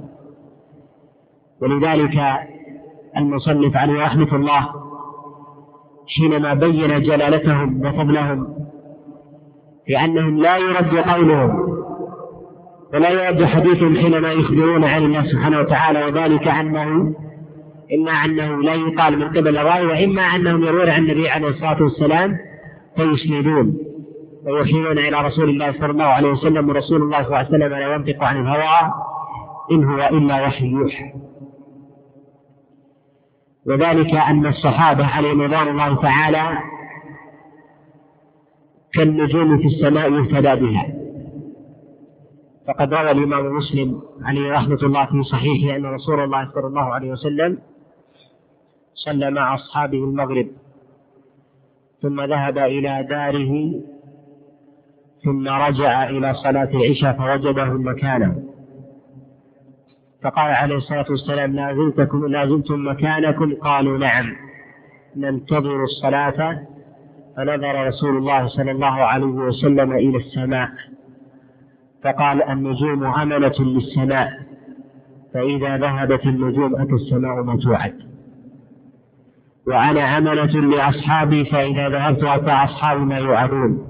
ولذلك 1.63 2.21
المصنف 3.17 3.77
عليه 3.77 4.05
رحمة 4.05 4.37
الله 4.37 4.69
حينما 6.17 6.55
بين 6.55 7.03
جلالتهم 7.03 7.87
وفضلهم 7.87 8.49
لأنهم 9.89 10.39
لا 10.39 10.57
يرد 10.57 10.97
قولهم 10.97 11.79
ولا 12.95 13.11
يرد 13.11 13.45
حديثهم 13.45 13.97
حينما 13.97 14.33
يخبرون 14.33 14.85
عن 14.85 15.05
الله 15.05 15.27
سبحانه 15.27 15.61
وتعالى 15.61 16.05
وذلك 16.05 16.49
أنه 16.49 17.15
إما 17.95 18.13
أنه 18.13 18.63
لا 18.63 18.75
يقال 18.75 19.19
من 19.19 19.29
قبل 19.29 19.59
الرأي 19.59 19.87
وإما 19.87 20.23
أنهم 20.23 20.63
يروون 20.65 20.89
عن 20.89 21.03
النبي 21.03 21.29
عليه 21.29 21.49
الصلاة 21.49 21.83
والسلام 21.83 22.39
فيسندون 22.97 23.79
ويوحيون 24.47 24.99
إلى 24.99 25.27
رسول 25.27 25.49
الله 25.49 25.73
صلى 25.73 25.91
الله 25.91 26.05
عليه 26.05 26.29
وسلم 26.29 26.69
ورسول 26.69 27.03
الله 27.03 27.19
صلى 27.23 27.27
الله 27.27 27.37
عليه 27.39 27.49
وسلم 27.49 27.69
لا 27.69 27.95
ينطق 27.95 28.25
عن 28.25 28.41
الهوى 28.41 28.93
إن 29.73 29.85
هو 29.85 30.09
إلا 30.19 30.47
وحي 30.47 30.67
يوحى. 30.67 31.13
وذلك 33.69 34.15
أن 34.15 34.47
الصحابة 34.47 35.07
عليهم 35.07 35.43
رضوان 35.43 35.69
الله 35.69 36.03
تعالى 36.03 36.59
كالنجوم 38.93 39.59
في 39.59 39.67
السماء 39.67 40.13
يهتدى 40.13 40.67
بها. 40.67 40.87
فقد 42.69 42.95
روى 42.95 43.11
الإمام 43.11 43.57
مسلم 43.57 44.03
عليه 44.23 44.53
رحمة 44.53 44.79
الله 44.83 45.07
في 45.07 45.23
صحيحه 45.23 45.77
أن 45.77 45.87
رسول 45.87 46.21
الله 46.21 46.51
صلى 46.55 46.67
الله 46.67 46.95
عليه 46.95 47.11
وسلم 47.11 47.59
صلى 48.95 49.31
مع 49.31 49.55
أصحابه 49.55 49.99
المغرب 49.99 50.47
ثم 52.03 52.21
ذهب 52.21 52.59
إلى 52.59 53.07
داره 53.11 53.83
ثم 55.25 55.49
رجع 55.49 56.09
إلى 56.11 56.35
صلاة 56.35 56.71
العشاء 56.75 57.13
فوجدهم 57.19 57.89
مكانه. 57.89 58.43
فقال 60.23 60.51
عليه 60.53 60.77
الصلاة 60.77 61.07
والسلام 61.11 61.53
لا 61.53 61.75
زلتكم 61.75 62.27
لا 62.27 62.47
زلتم 62.47 62.89
مكانكم. 62.89 63.55
قالوا 63.55 63.99
نعم 63.99 64.37
ننتظر 65.17 65.85
الصلاة. 65.85 66.61
فنظر 67.37 67.87
رسول 67.89 68.17
الله 68.17 68.47
صلى 68.47 68.71
الله 68.71 68.87
عليه 68.87 69.27
وسلم 69.27 69.93
إلى 69.93 70.17
السماء 70.17 70.71
فقال 72.05 72.43
النجوم 72.43 73.05
أمنة 73.05 73.55
للسماء 73.59 74.29
فإذا 75.35 75.77
ذهبت 75.77 76.27
النجوم 76.27 76.77
أتى 76.77 76.93
السماء 76.93 77.43
ما 77.43 77.57
توعد 77.57 77.95
وأنا 79.67 80.19
أمنة 80.19 80.77
لأصحابي 80.77 81.45
فإذا 81.45 81.89
ذهبت 81.89 82.25
أتى 82.25 82.51
أصحابي 82.51 83.05
ما 83.05 83.19
يوعدون. 83.19 83.87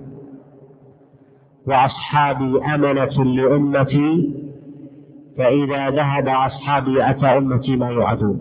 وأصحابي 1.67 2.61
أمنة 2.75 3.25
لأمتي 3.25 4.35
فإذا 5.39 5.91
ذهب 5.91 6.29
أصحابي 6.29 7.11
أتى 7.11 7.27
أمتي 7.27 7.77
ما 7.77 7.91
يوعدون. 7.91 8.41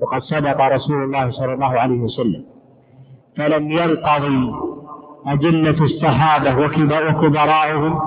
وقد 0.00 0.20
صدق 0.22 0.60
رسول 0.60 1.04
الله 1.04 1.30
صلى 1.30 1.52
الله 1.52 1.80
عليه 1.80 2.00
وسلم. 2.00 2.44
فلم 3.36 3.70
ينقضي 3.70 4.52
أجلة 5.26 5.84
الصحابة 5.84 6.56
وكبراءهم 7.08 8.00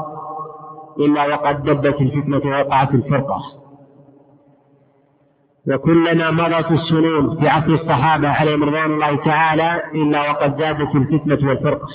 إلا 0.99 1.25
وقد 1.27 1.63
دبت 1.63 2.01
الفتنة 2.01 2.41
ووقعت 2.45 2.93
الفرقة. 2.93 3.41
وكلما 5.67 6.31
مضت 6.31 6.71
السنون 6.71 7.39
في 7.39 7.49
عصر 7.49 7.73
الصحابة 7.73 8.29
عليهم 8.29 8.63
رضوان 8.63 8.93
الله 8.93 9.15
تعالى 9.15 9.81
إلا 9.95 10.31
وقد 10.31 10.59
زادت 10.59 10.95
الفتنة 10.95 11.49
والفرقة. 11.49 11.87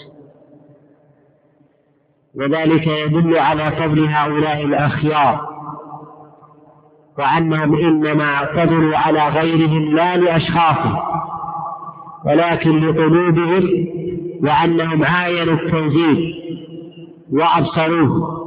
وذلك 2.34 2.86
يدل 2.86 3.38
على 3.38 3.70
فضل 3.70 4.04
هؤلاء 4.08 4.64
الأخيار 4.64 5.51
وأنهم 7.18 7.74
إنما 7.74 8.44
فضلوا 8.44 8.96
على 8.96 9.28
غيرهم 9.28 9.94
لا 9.94 10.16
لأشخاصهم 10.16 11.02
ولكن 12.26 12.80
لقلوبهم 12.80 13.86
وأنهم 14.42 15.04
عاينوا 15.04 15.54
التنزيل 15.54 16.34
وأبصروه. 17.32 18.42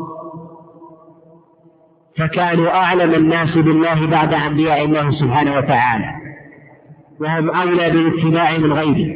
فكانوا 2.18 2.70
أعلم 2.70 3.14
الناس 3.14 3.58
بالله 3.58 4.08
بعد 4.08 4.34
أنبياء 4.34 4.86
الله 4.86 5.12
سبحانه 5.12 5.58
وتعالى 5.58 6.16
وهم 7.22 7.50
أولى 7.50 7.90
بالاتباع 7.90 8.58
من 8.58 8.74
غيره. 8.74 9.16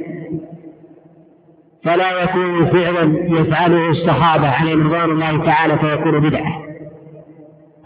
فلا 1.83 2.23
يكون 2.23 2.65
فعلا 2.65 3.19
يفعله 3.39 3.89
الصحابة 3.89 4.49
عليهم 4.49 4.87
رضوان 4.87 5.09
الله 5.11 5.45
تعالى 5.45 5.77
فيكون 5.77 6.19
بدعة 6.19 6.61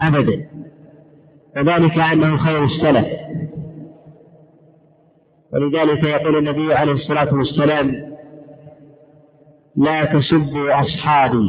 أبدا. 0.02 0.53
وذلك 1.56 1.98
أنه 1.98 2.36
خير 2.36 2.64
السلف. 2.64 3.06
ولذلك 5.52 6.06
يقول 6.06 6.36
النبي 6.36 6.74
عليه 6.74 6.92
الصلاة 6.92 7.34
والسلام 7.34 8.14
لا 9.76 10.04
تسبوا 10.04 10.80
أصحابي. 10.80 11.48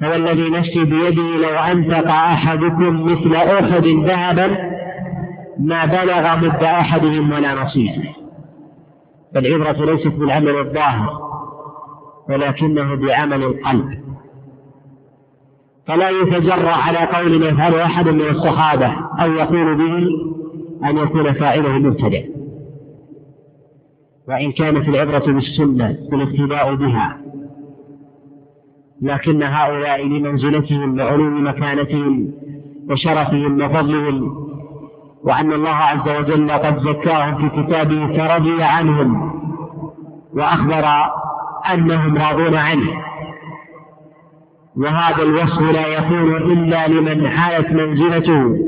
فوالذي 0.00 0.50
نفسي 0.50 0.84
بيده 0.84 1.22
لو 1.22 1.58
أنفق 1.58 2.10
أحدكم 2.10 3.04
مثل 3.04 3.34
أحد 3.34 3.86
ذهبا 3.86 4.74
ما 5.58 5.84
بلغ 5.84 6.36
مد 6.36 6.64
أحدهم 6.64 7.32
ولا 7.32 7.54
نصيفه 7.54 8.14
فالعبرة 9.34 9.84
ليست 9.84 10.06
بالعمل 10.06 10.56
الظاهر 10.56 11.20
ولكنه 12.28 12.94
بعمل 12.94 13.42
القلب. 13.42 14.03
فلا 15.86 16.10
يتجرأ 16.10 16.70
على 16.70 16.98
قول 16.98 17.42
يفعله 17.42 17.84
أحد 17.84 18.08
من 18.08 18.28
الصحابة 18.28 18.94
أو 19.20 19.32
يقول 19.32 19.74
به 19.76 20.08
أن 20.90 20.96
يكون 20.96 21.32
فاعله 21.32 21.78
مبتدع. 21.78 22.20
وإن 24.28 24.52
كانت 24.52 24.88
العبرة 24.88 25.32
بالسنة 25.32 25.96
بالاقتداء 26.10 26.74
بها. 26.74 27.16
لكن 29.02 29.42
هؤلاء 29.42 30.06
لمنزلتهم 30.06 31.00
وعلوم 31.00 31.46
مكانتهم 31.46 32.32
وشرفهم 32.90 33.62
وفضلهم 33.62 34.44
وأن 35.24 35.52
الله 35.52 35.68
عز 35.70 36.08
وجل 36.20 36.50
قد 36.50 36.78
زكاهم 36.78 37.48
في 37.48 37.62
كتابه 37.62 38.06
فرضي 38.06 38.62
عنهم 38.62 39.34
وأخبر 40.34 40.84
أنهم 41.72 42.18
راضون 42.18 42.54
عنه. 42.54 42.90
وهذا 44.76 45.22
الوصف 45.22 45.60
لا 45.60 45.86
يكون 45.86 46.36
إلا 46.36 46.88
لمن 46.88 47.26
عالت 47.26 47.72
منزلته 47.72 48.58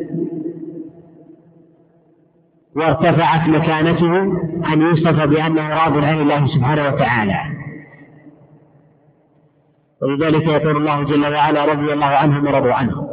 وارتفعت 2.76 3.48
مكانته 3.48 4.22
أن 4.72 4.80
يوصف 4.80 5.22
بأنه 5.22 5.68
راض 5.68 6.04
عن 6.04 6.20
الله 6.20 6.46
سبحانه 6.46 6.88
وتعالى. 6.88 7.40
ولذلك 10.02 10.46
يقول 10.46 10.76
الله 10.76 11.02
جل 11.02 11.26
وعلا 11.34 11.64
رضي 11.64 11.92
الله 11.92 12.06
عنهم 12.06 12.46
ورضوا 12.46 12.72
عنه 12.72 13.08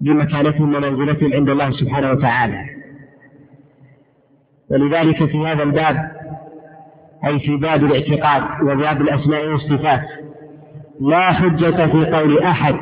بمكانتهم 0.00 0.74
ومنزلتهم 0.74 1.32
عند 1.34 1.50
الله 1.50 1.70
سبحانه 1.70 2.10
وتعالى. 2.10 2.64
ولذلك 4.70 5.24
في 5.24 5.46
هذا 5.46 5.62
الباب 5.62 6.10
أي 7.26 7.38
في 7.38 7.56
باب 7.56 7.84
الاعتقاد 7.84 8.42
وباب 8.62 9.00
الأسماء 9.00 9.46
والصفات 9.46 10.08
لا 11.00 11.32
حجة 11.32 11.86
في 11.86 12.06
قول 12.10 12.38
أحد 12.38 12.74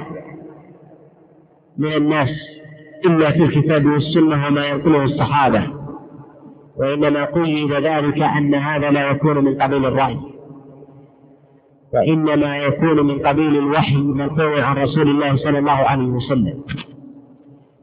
من 1.79 1.93
الناس 1.93 2.29
إلا 3.07 3.31
في 3.31 3.43
الكتاب 3.45 3.87
والسنة 3.87 4.47
وما 4.47 4.67
ينقله 4.67 5.03
الصحابة 5.05 5.67
وإنما 6.77 7.25
قيد 7.25 7.73
ذلك 7.73 8.23
أن 8.23 8.55
هذا 8.55 8.91
لا 8.91 9.11
يكون 9.11 9.45
من 9.45 9.63
قبيل 9.63 9.87
الرأي 9.87 10.19
وإنما 11.95 12.57
يكون 12.59 13.07
من 13.07 13.19
قبيل 13.27 13.57
الوحي 13.59 13.95
المنقول 13.97 14.61
عن 14.61 14.77
رسول 14.77 15.09
الله 15.11 15.37
صلى 15.37 15.59
الله 15.59 15.73
عليه 15.73 16.05
وسلم. 16.05 16.63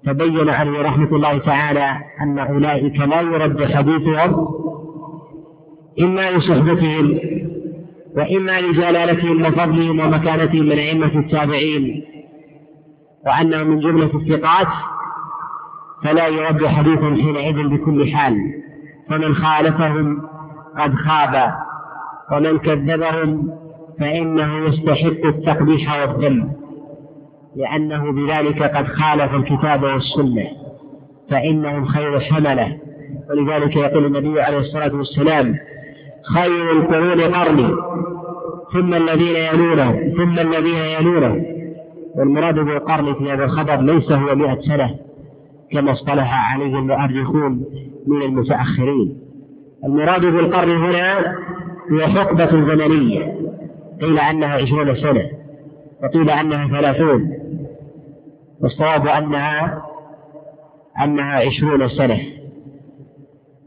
فبين 0.06 0.50
عليه 0.50 0.82
رحمة 0.82 1.16
الله 1.16 1.38
تعالى 1.38 1.98
أن 2.22 2.40
أولئك 2.40 3.00
لا 3.00 3.22
يرد 3.22 3.64
حديثهم 3.66 4.48
إما 6.02 6.32
لصحبتهم 6.32 7.20
وإما 8.18 8.62
لجلالتهم 8.62 9.42
وفضلهم 9.46 10.00
ومكانتهم 10.00 10.66
من 10.66 10.80
أئمة 10.80 11.20
التابعين 11.20 12.04
وأنهم 13.26 13.68
من 13.68 13.80
جملة 13.80 14.12
الثقات 14.16 14.68
فلا 16.04 16.28
يرد 16.28 16.66
حديثهم 16.68 17.16
حينئذ 17.16 17.68
بكل 17.68 18.12
حال. 18.12 18.36
فمن 19.10 19.36
خالفهم 19.36 20.22
قد 20.80 20.96
خاب 20.96 21.54
ومن 22.32 22.58
كذبهم 22.58 23.52
فإنه 24.00 24.58
يستحق 24.68 25.26
التقبيح 25.26 26.02
والذم 26.02 26.52
لأنه 27.56 28.12
بذلك 28.12 28.64
قد 28.64 28.88
خالف 28.88 29.34
الكتاب 29.36 29.84
والسنة 29.84 30.48
فإنهم 31.30 31.86
خير 31.86 32.20
حملة. 32.20 32.78
ولذلك 33.30 33.76
يقول 33.76 34.06
النبي 34.06 34.42
عليه 34.42 34.58
الصلاة 34.58 34.96
والسلام 34.96 35.56
خير 36.24 36.72
القرون 36.72 37.22
قرني. 37.36 37.76
ثم 38.74 38.94
الذين 38.94 39.36
يلونهم 39.36 40.14
ثم 40.18 40.40
الذين 40.40 40.76
يلونهم 40.76 41.46
والمراد 42.16 42.56
بالقرن 42.56 43.14
في 43.14 43.32
هذا 43.32 43.46
الخبر 43.46 43.82
ليس 43.82 44.12
هو 44.12 44.36
مئة 44.36 44.62
سنة 44.62 44.96
كما 45.72 45.92
اصطلح 45.92 46.54
عليه 46.54 46.80
المؤرخون 46.80 47.66
من 48.08 48.22
المتأخرين. 48.22 49.18
المراد 49.86 50.26
بالقرن 50.26 50.72
هنا 50.72 51.36
هي 51.92 52.08
حقبة 52.08 52.52
زمنية. 52.52 53.36
قيل 54.02 54.20
أنها 54.20 54.54
عشرون 54.54 54.96
سنة 54.96 55.30
وقيل 56.04 56.30
أنها 56.30 56.68
ثلاثون. 56.68 57.34
والصواب 58.62 59.08
أنها 59.08 59.84
أنها 61.04 61.36
عشرون 61.36 61.90
سنة. 61.90 62.20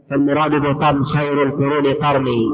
فالمراد 0.09 0.51
بالقرن 0.51 1.03
خير 1.03 1.43
القرون 1.43 1.93
قرني 1.93 2.49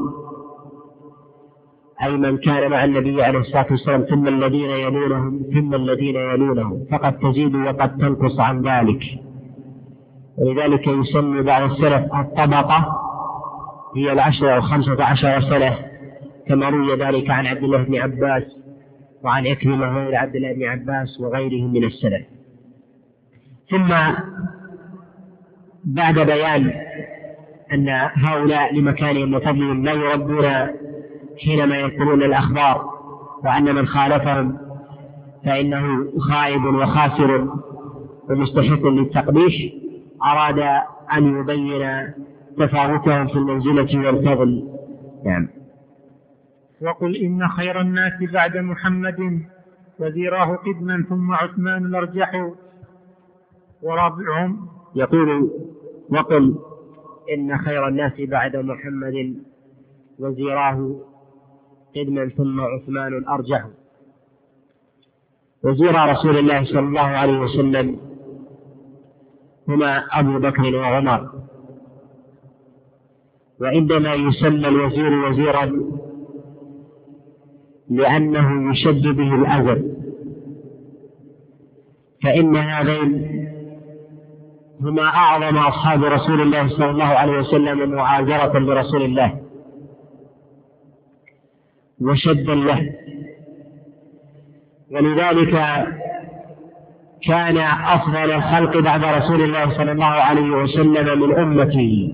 أي 2.02 2.16
من 2.16 2.36
كان 2.36 2.70
مع 2.70 2.84
النبي 2.84 3.22
عليه 3.22 3.38
الصلاة 3.38 3.66
والسلام 3.70 4.02
ثم 4.02 4.28
الذين 4.28 4.70
يلونهم 4.70 5.42
ثم 5.54 5.74
الذين 5.74 6.16
يلونهم. 6.16 6.86
فقد 6.92 7.18
تزيد 7.18 7.54
وقد 7.54 7.98
تنقص 7.98 8.40
عن 8.40 8.62
ذلك. 8.62 9.02
ولذلك 10.38 10.86
يسمي 10.86 11.42
بعض 11.42 11.70
السلف 11.70 12.14
الطبقة 12.14 12.86
هي 13.96 14.12
العشرة 14.12 14.50
أو 14.50 14.60
خمسة 14.60 15.04
عشر 15.04 15.40
سنة 15.40 15.78
كما 16.48 16.68
روي 16.68 16.94
ذلك 16.96 17.30
عن 17.30 17.46
عبد 17.46 17.62
الله 17.62 17.82
بن 17.82 17.96
عباس 17.96 18.42
وعن 19.24 19.46
إكرمة 19.46 19.86
غير 19.98 20.16
عبد 20.16 20.36
الله 20.36 20.52
بن 20.52 20.64
عباس 20.64 21.20
وغيرهم 21.20 21.72
من 21.72 21.84
السلف. 21.84 22.26
ثم 23.70 23.88
بعد 25.84 26.18
بيان 26.18 26.72
أن 27.72 27.88
هؤلاء 28.14 28.74
لمكانهم 28.74 29.34
وفضلهم 29.34 29.84
لا 29.84 29.92
يردون 29.92 30.44
حينما 31.44 31.78
ينقلون 31.78 32.22
الأخبار 32.22 32.90
وأن 33.44 33.74
من 33.74 33.86
خالفهم 33.86 34.58
فإنه 35.44 36.04
خائب 36.18 36.64
وخاسر 36.64 37.48
ومستحق 38.30 38.86
للتقبيح 38.86 39.72
أراد 40.24 40.58
أن 41.12 41.40
يبين 41.40 42.12
تفاوتهم 42.58 43.26
في 43.26 43.34
المنزلة 43.34 44.06
والفضل. 44.06 44.68
نعم. 45.24 45.48
وقل 46.82 47.16
إن 47.16 47.48
خير 47.48 47.80
الناس 47.80 48.12
بعد 48.32 48.56
محمد 48.56 49.40
وزيراه 49.98 50.56
قدما 50.56 51.04
ثم 51.08 51.32
عثمان 51.32 51.84
الأرجح 51.84 52.50
ورابعهم. 53.82 54.66
يقول 54.94 55.50
وقل 56.10 56.54
إن 57.34 57.58
خير 57.58 57.88
الناس 57.88 58.12
بعد 58.20 58.56
محمد 58.56 59.36
وزيراه 60.18 61.00
قدما 61.96 62.28
ثم 62.28 62.60
عثمان 62.60 63.18
الأرجح 63.18 63.66
وزير 65.64 65.94
رسول 65.94 66.38
الله 66.38 66.64
صلى 66.64 66.78
الله 66.78 67.00
عليه 67.00 67.38
وسلم 67.38 67.96
هما 69.68 69.98
أبو 70.20 70.38
بكر 70.38 70.76
وعمر. 70.76 71.30
وعندما 73.60 74.14
يسمى 74.14 74.68
الوزير 74.68 75.12
وزيرا 75.12 75.72
لأنه 77.90 78.72
يشد 78.72 79.02
به 79.02 79.34
الأجر 79.34 79.82
فإن 82.22 82.56
هذين 82.56 83.39
هما 84.82 85.02
أعظم 85.02 85.56
أصحاب 85.56 86.04
رسول 86.04 86.40
الله 86.40 86.68
صلى 86.68 86.90
الله 86.90 87.04
عليه 87.04 87.38
وسلم 87.38 87.90
معاذرة 87.90 88.58
لرسول 88.58 89.02
الله. 89.02 89.40
وشدا 92.00 92.54
له. 92.54 92.92
ولذلك 94.90 95.52
كان 97.22 97.56
أفضل 97.96 98.30
الخلق 98.30 98.78
بعد 98.78 99.04
رسول 99.04 99.42
الله 99.42 99.76
صلى 99.76 99.92
الله 99.92 100.04
عليه 100.04 100.50
وسلم 100.50 101.20
من 101.20 101.38
أمته 101.38 102.12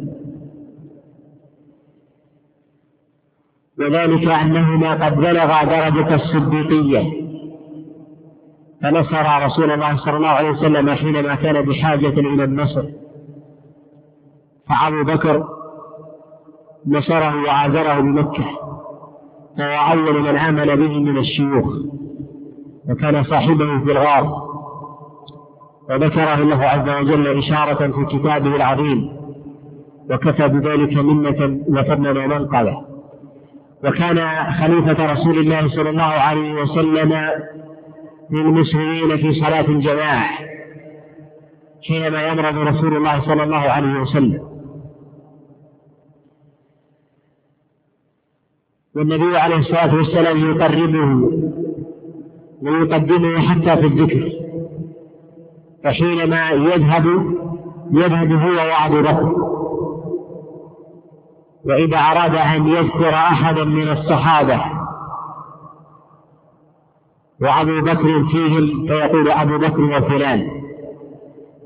وذلك 3.78 4.28
أنهما 4.28 5.06
قد 5.06 5.16
بلغا 5.16 5.64
درجة 5.64 6.14
الصديقية. 6.14 7.25
فنصر 8.91 9.47
رسول 9.47 9.70
الله 9.70 9.97
صلى 9.97 10.16
الله 10.16 10.28
عليه 10.28 10.51
وسلم 10.51 10.91
حينما 10.95 11.34
كان 11.34 11.62
بحاجة 11.62 12.09
إلى 12.09 12.45
النصر. 12.45 12.84
فأبو 14.68 15.05
بكر 15.05 15.49
نصره 16.87 17.43
وعاذره 17.45 18.01
بمكة 18.01 18.45
فهو 19.59 19.93
أول 19.93 20.22
من 20.22 20.37
آمن 20.37 20.66
به 20.66 20.99
من 20.99 21.18
الشيوخ 21.18 21.66
وكان 22.89 23.24
صاحبه 23.24 23.84
في 23.84 23.93
الغار. 23.93 24.47
وذكره 25.91 26.34
الله 26.34 26.64
عز 26.64 26.89
وجل 26.89 27.39
إشارة 27.39 27.93
في 27.93 28.05
كتابه 28.18 28.57
العظيم 28.57 29.16
وكفى 30.11 30.49
بذلك 30.49 30.97
منة 30.97 31.61
وفضلا 31.68 32.24
ومنقبة 32.24 32.76
وكان 33.84 34.18
خليفة 34.53 35.12
رسول 35.12 35.39
الله 35.39 35.68
صلى 35.68 35.91
الله 35.91 36.03
عليه 36.03 36.62
وسلم 36.62 37.14
للمسلمين 38.30 39.16
في 39.16 39.40
صلاة 39.40 39.64
الجماعة 39.68 40.28
حينما 41.88 42.28
يمرض 42.28 42.58
رسول 42.58 42.96
الله 42.96 43.20
صلى 43.20 43.42
الله 43.42 43.56
عليه 43.56 44.00
وسلم. 44.00 44.48
والنبي 48.96 49.38
عليه 49.38 49.56
الصلاة 49.56 49.94
والسلام 49.94 50.50
يقربه 50.50 51.30
ويقدمه 52.62 53.38
حتى 53.40 53.76
في 53.76 53.86
الذكر 53.86 54.32
فحينما 55.84 56.50
يذهب 56.50 57.06
يذهب 57.92 58.32
هو 58.32 58.56
وأبو 58.56 59.02
بكر. 59.02 59.46
وإذا 61.64 61.96
أراد 61.96 62.34
أن 62.34 62.68
يذكر 62.68 63.14
أحدا 63.14 63.64
من 63.64 63.88
الصحابة 63.88 64.86
وأبو 67.43 67.80
بكر 67.80 68.24
فيهم 68.28 68.87
فيقول 68.87 69.30
أبو 69.30 69.59
بكر 69.59 69.80
وفلان. 69.80 70.49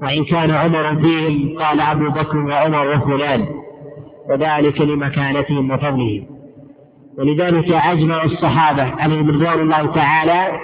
وإن 0.03 0.25
كان 0.25 0.51
عمر 0.51 1.03
فيهم 1.03 1.59
قال 1.59 1.81
أبو 1.81 2.11
بكر 2.11 2.39
وعمر 2.39 2.89
وفلان. 2.89 3.47
وذلك 4.31 4.81
لمكانتهم 4.81 5.71
وفضلهم. 5.71 6.27
ولذلك 7.19 7.71
أجمع 7.73 8.25
الصحابة 8.25 8.83
عليهم 8.83 9.29
رضوان 9.31 9.61
الله 9.61 9.95
تعالى 9.95 10.61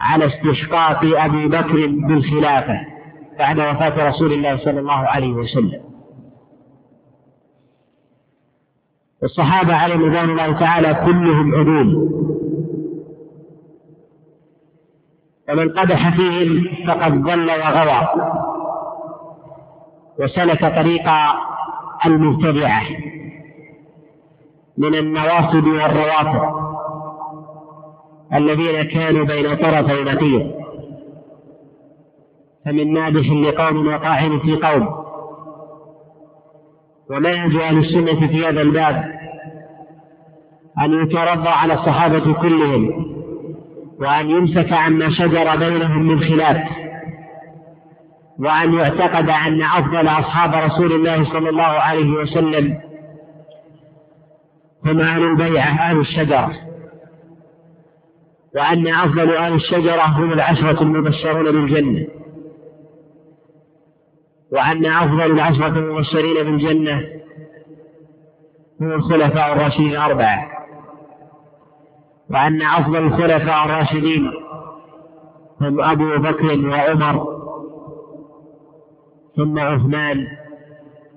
على 0.00 0.26
استحقاق 0.26 1.00
أبي 1.04 1.48
بكر 1.48 1.86
بالخلافة 1.86 2.80
بعد 3.38 3.60
وفاة 3.60 4.08
رسول 4.08 4.32
الله 4.32 4.56
صلى 4.56 4.80
الله 4.80 4.92
عليه 4.92 5.32
وسلم. 5.32 5.80
الصحابة 9.24 9.74
عليهم 9.74 10.04
رضوان 10.04 10.30
الله 10.30 10.52
تعالى 10.60 10.94
كلهم 11.06 11.54
عدول. 11.54 12.10
ومن 15.48 15.68
قدح 15.68 16.16
فيهم 16.16 16.68
فقد 16.86 17.22
ضل 17.22 17.50
وغوى. 17.50 18.08
وسلك 20.20 20.60
طريق 20.60 21.10
المبتدعة 22.06 22.82
من 24.78 24.94
النواصب 24.94 25.66
والروافض 25.66 26.64
الذين 28.34 28.82
كانوا 28.82 29.24
بين 29.24 29.54
طرفي 29.54 30.04
نقيض 30.04 30.52
فمن 32.64 32.92
نادح 32.92 33.30
لقوم 33.30 33.86
وقاعد 33.86 34.38
في 34.38 34.56
قوم. 34.56 35.04
ومنهج 37.10 37.56
أهل 37.56 37.78
السنة 37.78 38.28
في 38.28 38.46
هذا 38.46 38.60
الباب 38.60 39.14
أن 40.80 41.02
يترضى 41.02 41.48
على 41.48 41.74
الصحابة 41.74 42.32
كلهم. 42.32 43.13
وأن 44.00 44.30
يمسك 44.30 44.72
عما 44.72 45.10
شجر 45.10 45.56
بينهم 45.56 46.02
من 46.02 46.20
خلاف 46.20 46.68
وأن 48.38 48.74
يعتقد 48.74 49.28
أن 49.28 49.62
أفضل 49.62 50.08
أصحاب 50.08 50.54
رسول 50.70 50.92
الله 50.92 51.24
صلى 51.24 51.48
الله 51.48 51.62
عليه 51.62 52.10
وسلم 52.10 52.80
هم 54.86 55.00
أهل 55.00 55.22
البيعة 55.22 55.68
أهل 55.68 56.00
الشجرة 56.00 56.52
وأن 58.54 58.88
أفضل 58.88 59.36
أهل 59.36 59.54
الشجرة 59.54 60.02
هم 60.02 60.32
العشرة 60.32 60.82
المبشرون 60.82 61.44
بالجنة 61.44 62.06
وأن 64.52 64.86
أفضل 64.86 65.30
العشرة 65.32 65.78
المبشرين 65.78 66.44
بالجنة 66.44 67.00
هم 68.80 68.92
الخلفاء 68.92 69.52
الراشدين 69.52 69.90
الأربعة. 69.90 70.53
وأن 72.30 72.62
أفضل 72.62 72.96
الخلفاء 72.96 73.64
الراشدين 73.64 74.30
هم 75.60 75.80
أبو 75.80 76.16
بكر 76.16 76.68
وعمر 76.68 77.26
ثم 79.36 79.58
عثمان 79.58 80.26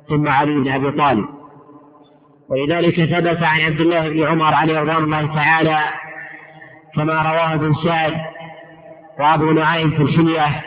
ثم 0.10 0.28
علي 0.28 0.56
بن 0.56 0.72
أبي 0.72 0.92
طالب. 0.92 1.26
ولذلك 2.50 2.96
ثبت 2.96 3.44
عن 3.44 3.60
عبد 3.62 3.80
الله 3.82 4.10
بن 4.10 4.24
عمر 4.24 4.54
عليه 4.54 4.80
رضوان 4.80 5.04
الله 5.04 5.36
تعالى 5.36 5.80
كما 6.96 7.14
رواه 7.14 7.54
ابن 7.54 7.74
سعد 7.74 8.14
وأبو 9.20 9.52
نعيم 9.52 9.92
في 9.92 10.02
الحلية 10.02 10.64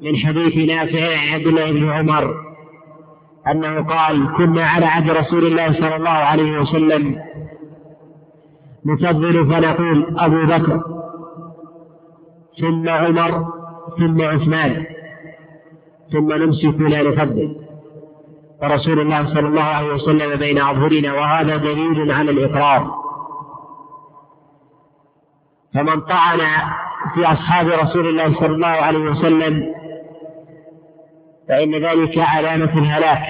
من 0.00 0.16
حديث 0.16 0.70
نافع 0.70 1.18
عن 1.18 1.28
عبد 1.34 1.46
الله 1.46 1.72
بن 1.72 1.90
عمر 1.90 2.34
أنه 3.50 3.82
قال 3.82 4.36
كنا 4.36 4.66
على 4.66 4.86
عهد 4.86 5.10
رسول 5.10 5.46
الله 5.46 5.72
صلى 5.72 5.96
الله 5.96 6.10
عليه 6.10 6.58
وسلم 6.58 7.22
نفضل 8.86 9.50
فنقول 9.50 10.18
أبو 10.18 10.46
بكر 10.46 10.82
ثم 12.60 12.88
عمر 12.88 13.44
ثم 13.98 14.22
عثمان 14.22 14.86
ثم 16.12 16.32
نمسك 16.32 16.80
لا 16.80 17.02
نفضل 17.02 17.56
ورسول 18.62 19.00
الله 19.00 19.34
صلى 19.34 19.48
الله 19.48 19.62
عليه 19.62 19.94
وسلم 19.94 20.36
بين 20.38 20.58
أظهرنا 20.58 21.12
وهذا 21.12 21.56
دليل 21.56 22.12
على 22.12 22.30
الإقرار. 22.30 22.94
فمن 25.74 26.00
طعن 26.00 26.38
في 27.14 27.24
أصحاب 27.24 27.66
رسول 27.68 28.08
الله 28.08 28.34
صلى 28.40 28.54
الله 28.54 28.66
عليه 28.66 29.10
وسلم 29.10 29.74
فإن 31.48 31.74
ذلك 31.74 32.18
علامة 32.18 32.72
الهلاك. 32.78 33.22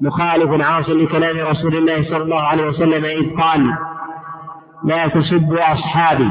مخالف 0.00 0.60
عاص 0.60 0.88
لكلام 0.88 1.46
رسول 1.46 1.76
الله 1.76 2.04
صلى 2.04 2.22
الله 2.22 2.40
عليه 2.40 2.66
وسلم 2.66 3.04
إذ 3.04 3.36
قال 3.40 3.76
لا 4.84 5.08
تسبوا 5.08 5.72
أصحابي 5.72 6.30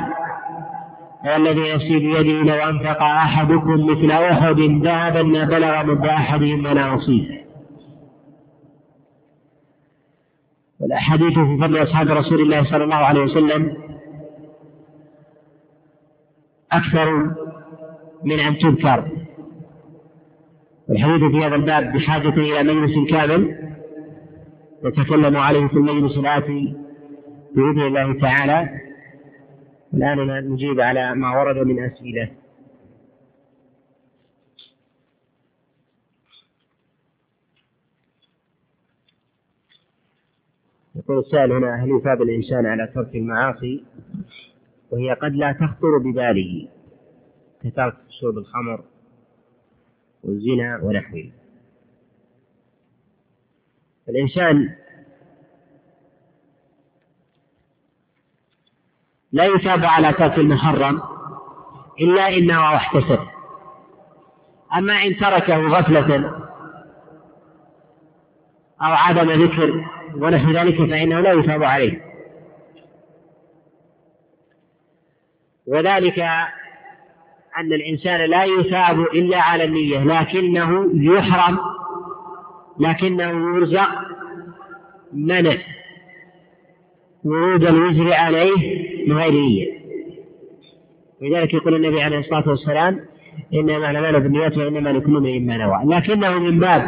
والذي 1.25 1.73
نفسي 1.73 1.99
بيده 1.99 2.55
لو 2.55 2.69
أنفق 2.69 3.03
أحدكم 3.03 3.85
مثل 3.85 4.11
أحد 4.11 4.59
ذهبا 4.59 5.23
ما 5.23 5.43
بلغ 5.43 5.83
مد 5.83 6.05
أحدهم 6.05 6.65
ولا 6.65 6.87
نصيبه 6.87 7.43
والأحاديث 10.79 11.33
في 11.33 11.57
فضل 11.61 11.83
أصحاب 11.83 12.07
رسول 12.07 12.41
الله 12.41 12.63
صلى 12.63 12.83
الله 12.83 12.95
عليه 12.95 13.21
وسلم 13.21 13.77
أكثر 16.71 17.33
من 18.23 18.39
أن 18.39 18.57
تذكر. 18.57 19.22
الحديث 20.89 21.31
في 21.31 21.37
هذا 21.45 21.55
الباب 21.55 21.93
بحاجة 21.93 22.29
إلى 22.29 22.73
مجلس 22.73 23.09
كامل 23.11 23.69
نتكلم 24.83 25.37
عليه 25.37 25.67
في 25.67 25.73
المجلس 25.73 26.17
الآتي 26.17 26.75
بإذن 27.55 27.81
الله 27.81 28.19
تعالى. 28.19 28.79
الآن 29.93 30.49
نجيب 30.49 30.81
على 30.81 31.15
ما 31.15 31.39
ورد 31.41 31.57
من 31.67 31.83
أسئلة. 31.83 32.31
يقول 40.95 41.19
السائل 41.19 41.51
هنا 41.51 41.83
هل 41.83 41.89
يثاب 41.91 42.21
الإنسان 42.21 42.65
على 42.65 42.91
ترك 42.95 43.15
المعاصي 43.15 43.83
وهي 44.91 45.13
قد 45.13 45.31
لا 45.35 45.51
تخطر 45.51 45.97
بباله 45.97 46.67
كترك 47.63 47.95
شرب 48.09 48.37
الخمر؟ 48.37 48.83
والزنا 50.23 50.79
ونحوه. 50.83 51.31
الإنسان 54.09 54.75
لا 59.31 59.45
يثاب 59.45 59.85
على 59.85 60.13
ترك 60.13 60.37
المحرم 60.37 61.01
إلا 62.01 62.27
إن 62.27 62.47
نوى 62.47 62.63
واحتسب 62.63 63.19
أما 64.75 64.93
إن 64.93 65.17
تركه 65.17 65.67
غفلة 65.67 66.15
أو 68.81 68.91
عدم 68.91 69.43
ذكر 69.43 69.85
ونحو 70.15 70.51
ذلك 70.51 70.77
فإنه 70.77 71.19
لا 71.19 71.31
يثاب 71.31 71.63
عليه. 71.63 72.13
وذلك 75.67 76.19
أن 77.57 77.73
الإنسان 77.73 78.29
لا 78.29 78.43
يثاب 78.43 78.99
إلا 78.99 79.41
على 79.41 79.63
النية 79.63 80.03
لكنه 80.03 80.89
يحرم 80.93 81.57
لكنه 82.79 83.55
يرزق 83.55 83.89
منع 85.13 85.57
ورود 87.23 87.65
الوزر 87.65 88.13
عليه 88.13 88.83
بغير 89.07 89.31
نية. 89.31 89.83
لذلك 91.21 91.53
يقول 91.53 91.75
النبي 91.75 92.01
عليه 92.01 92.19
الصلاة 92.19 92.49
والسلام 92.49 92.99
إنما 93.53 93.91
الأعمال 93.91 94.21
بالنيات 94.21 94.57
وإنما 94.57 94.89
لكل 94.89 95.17
امرئ 95.17 95.39
ما 95.39 95.57
نوى. 95.57 95.95
لكنه 95.97 96.39
من 96.39 96.59
باب 96.59 96.87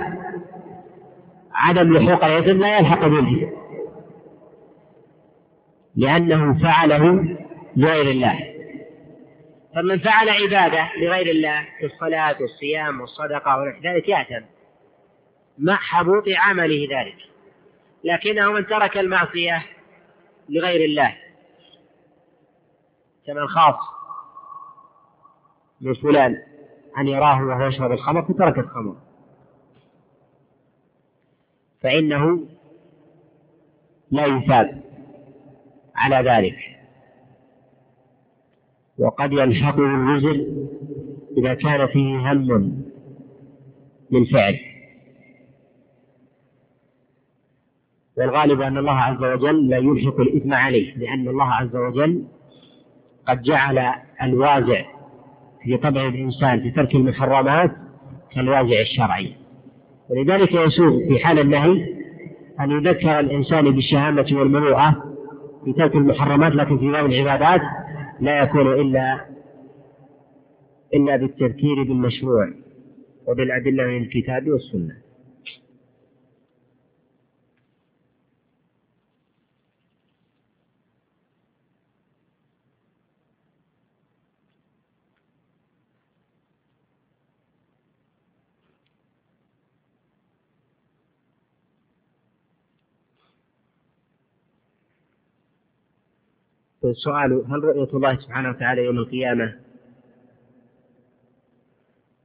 عدم 1.53 1.97
لحوق 1.97 2.25
الإثم 2.25 2.59
لا 2.59 2.79
يلحق 2.79 3.07
بالإثم 3.07 3.55
لأنه 5.95 6.59
فعله 6.63 7.25
لغير 7.77 8.09
الله. 8.11 8.39
فمن 9.75 9.99
فعل 9.99 10.29
عبادة 10.29 10.91
لغير 10.97 11.27
الله 11.27 11.67
كالصلاة 11.79 12.41
والصيام 12.41 13.01
والصدقة 13.01 13.57
ونحو 13.57 13.81
ذلك 13.81 14.09
يأثم. 14.09 14.45
مع 15.57 15.75
حبوط 15.75 16.23
عمله 16.27 16.87
ذلك. 16.99 17.17
لكنه 18.03 18.51
من 18.51 18.67
ترك 18.67 18.97
المعصية 18.97 19.65
لغير 20.49 20.85
الله. 20.85 21.17
كمن 23.27 23.47
خاف 23.47 23.75
من 25.81 25.93
فلان 25.93 26.43
أن 26.97 27.07
يراه 27.07 27.43
وهو 27.43 27.67
يشرب 27.67 27.91
الخمر 27.91 28.21
فترك 28.21 28.57
الخمر. 28.57 28.95
فإنه 31.81 32.47
لا 34.11 34.25
يثاب 34.25 34.83
على 35.95 36.29
ذلك. 36.29 36.74
وقد 38.99 39.33
يلحقه 39.33 39.85
الوزر 39.85 40.45
إذا 41.37 41.53
كان 41.53 41.87
فيه 41.87 42.31
هم 42.31 42.81
للفعل 44.11 44.55
والغالب 48.17 48.61
أن 48.61 48.77
الله 48.77 48.91
عز 48.99 49.23
وجل 49.23 49.69
لا 49.69 49.77
يلحق 49.77 50.19
الإثم 50.19 50.53
عليه 50.53 50.97
لأن 50.97 51.27
الله 51.27 51.45
عز 51.53 51.75
وجل 51.75 52.23
قد 53.27 53.41
جعل 53.41 53.93
الوازع 54.21 54.85
في 55.63 55.77
طبع 55.77 56.07
الإنسان 56.07 56.61
في 56.61 56.71
ترك 56.71 56.95
المحرمات 56.95 57.71
كالوازع 58.31 58.81
الشرعي. 58.81 59.33
ولذلك 60.09 60.51
يسوغ 60.53 60.99
في 61.07 61.19
حال 61.25 61.39
النهي 61.39 61.95
أن 62.59 62.71
يذكر 62.71 63.19
الإنسان 63.19 63.71
بالشهامة 63.71 64.27
والمروءة 64.31 65.03
في 65.65 65.73
ترك 65.73 65.95
المحرمات 65.95 66.55
لكن 66.55 66.77
في 66.77 66.91
باب 66.91 67.05
العبادات 67.05 67.61
لا 68.19 68.43
يكون 68.43 68.73
إلا 68.73 69.25
إلا 70.93 71.15
بالتذكير 71.15 71.83
بالمشروع 71.83 72.53
وبالأدلة 73.27 73.83
من 73.83 73.97
الكتاب 74.03 74.47
والسنة. 74.47 74.97
السؤال 96.91 97.45
هل 97.49 97.63
رؤية 97.63 97.89
الله 97.93 98.15
سبحانه 98.15 98.49
وتعالى 98.49 98.85
يوم 98.85 98.97
القيامة 98.97 99.55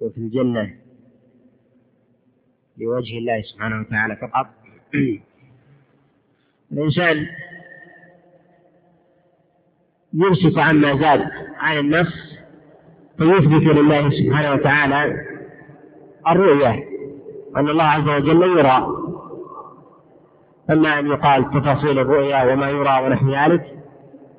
وفي 0.00 0.18
الجنة 0.18 0.74
لوجه 2.78 3.18
الله 3.18 3.42
سبحانه 3.42 3.80
وتعالى 3.80 4.16
فقط؟ 4.16 4.46
الإنسان 6.72 7.26
يمسك 10.14 10.58
عما 10.58 10.96
زاد 11.00 11.20
عن 11.56 11.78
النفس 11.78 12.38
فيثبت 13.18 13.62
لله 13.76 14.10
سبحانه 14.10 14.52
وتعالى 14.52 15.26
الرؤية 16.28 16.84
أن 17.56 17.68
الله 17.68 17.84
عز 17.84 18.08
وجل 18.08 18.58
يرى. 18.58 18.86
أما 20.70 20.98
أن 20.98 21.06
يقال 21.06 21.50
تفاصيل 21.50 21.98
الرؤيا 21.98 22.52
وما 22.52 22.70
يرى 22.70 23.04
ونحو 23.04 23.34
ذلك 23.34 23.79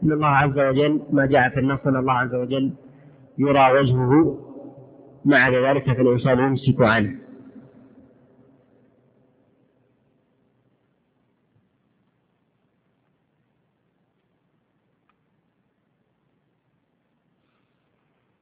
أن 0.04 0.12
الله 0.12 0.28
عز 0.28 0.60
وجل 0.60 1.02
ما 1.12 1.26
جاء 1.26 1.50
في 1.50 1.60
النص 1.60 1.80
أن 1.88 1.96
الله 1.96 2.14
عز 2.14 2.36
وجل 2.36 2.72
يرى 3.38 3.72
وجهه 3.80 4.38
مع 5.26 5.50
ذلك 5.50 5.86
فالإنسان 5.86 6.40
يمسك 6.40 6.82
عنه. 6.82 7.20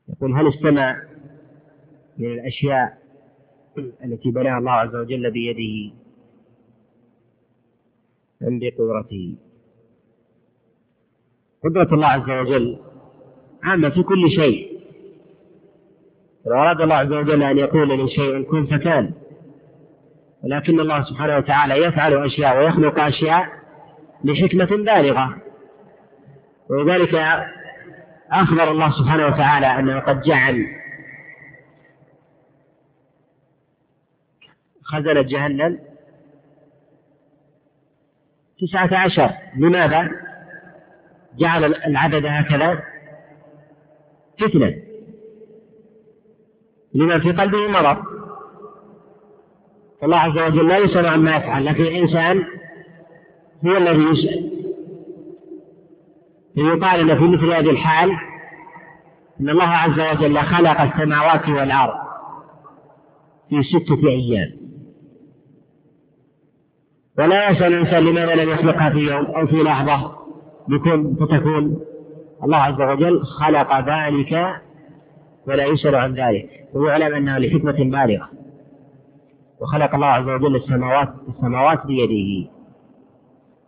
يقول 0.10 0.34
هل 0.34 0.48
استمع 0.48 1.04
من 2.18 2.26
الأشياء 2.34 2.98
التي 4.04 4.32
بناها 4.32 4.58
الله 4.58 4.72
عز 4.72 4.96
وجل 4.96 5.32
بيده 5.32 5.94
أم 8.48 8.60
بقدرته 8.60 9.36
قدرة 11.64 11.94
الله 11.94 12.08
عز 12.08 12.30
وجل 12.30 12.80
عامة 13.64 13.90
في 13.90 14.04
كل 14.04 14.30
شيء. 14.32 14.80
أراد 16.48 16.82
الله 16.82 16.96
عز 16.96 17.12
وجل 17.12 17.44
أن 17.44 17.58
يقول 17.58 18.06
لشيء 18.06 18.44
كن 18.44 18.66
فكان 18.66 19.14
ولكن 20.44 20.80
الله 20.80 21.04
سبحانه 21.04 21.38
وتعالى 21.38 21.74
يفعل 21.74 22.26
أشياء 22.26 22.58
ويخلق 22.58 23.00
أشياء 23.00 23.50
لحكمة 24.24 24.66
بالغة. 24.66 25.38
ولذلك 26.70 27.16
أخبر 28.32 28.72
الله 28.72 28.92
سبحانه 28.92 29.28
وتعالى 29.28 29.66
أنه 29.66 30.00
قد 30.00 30.22
جعل 30.22 30.66
خزنة 34.84 35.22
جهنم 35.22 35.80
تسعة 38.62 38.98
عشر. 38.98 39.32
لماذا؟ 39.58 40.29
جعل 41.38 41.66
العدد 41.66 42.26
هكذا 42.26 42.84
فتنة. 44.40 44.76
لمن 46.94 47.20
في 47.20 47.32
قلبه 47.32 47.68
مرض. 47.68 47.98
فالله 50.02 50.18
عز 50.18 50.38
وجل 50.38 50.68
لا 50.68 50.78
يسأل 50.78 51.06
عما 51.06 51.36
يفعل 51.36 51.66
لكن 51.66 51.84
الإنسان 51.84 52.44
هو 53.66 53.78
الذي 53.78 54.04
يسأل. 54.04 54.52
فيقال 56.56 57.08
له 57.08 57.16
في 57.16 57.28
مثل 57.28 57.54
هذه 57.54 57.70
الحال 57.70 58.12
أن 59.42 59.50
الله 59.50 59.68
عز 59.68 60.00
وجل 60.00 60.40
خلق 60.40 60.82
السماوات 60.82 61.50
والأرض 61.50 61.94
في 63.50 63.64
ستة 63.64 64.08
أيام. 64.08 64.52
ولا 67.18 67.50
يسأل 67.50 67.74
الإنسان 67.74 68.04
لماذا 68.04 68.36
لم 68.36 68.50
يخلقها 68.50 68.90
في 68.90 69.00
يوم 69.00 69.26
أو 69.26 69.48
في 69.48 69.64
لحظة. 69.64 70.20
بكل 70.70 71.16
فتكون 71.20 71.80
الله 72.44 72.58
عز 72.58 72.82
وجل 72.82 73.24
خلق 73.24 73.80
ذلك 73.80 74.62
ولا 75.48 75.66
يسأل 75.66 75.96
عن 75.96 76.14
ذلك. 76.14 76.50
ويعلم 76.74 77.16
أنها 77.16 77.40
لحكمة 77.40 77.72
بالغة. 77.72 78.30
وخلق 79.62 79.96
الله 79.96 80.08
عز 80.08 80.30
وجل 80.30 80.56
السماوات 80.56 81.10
السماوات 81.30 81.86
بيده. 81.86 82.50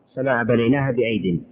السماء 0.10 0.44
بنيناها 0.44 0.92
بأيد 0.92 1.44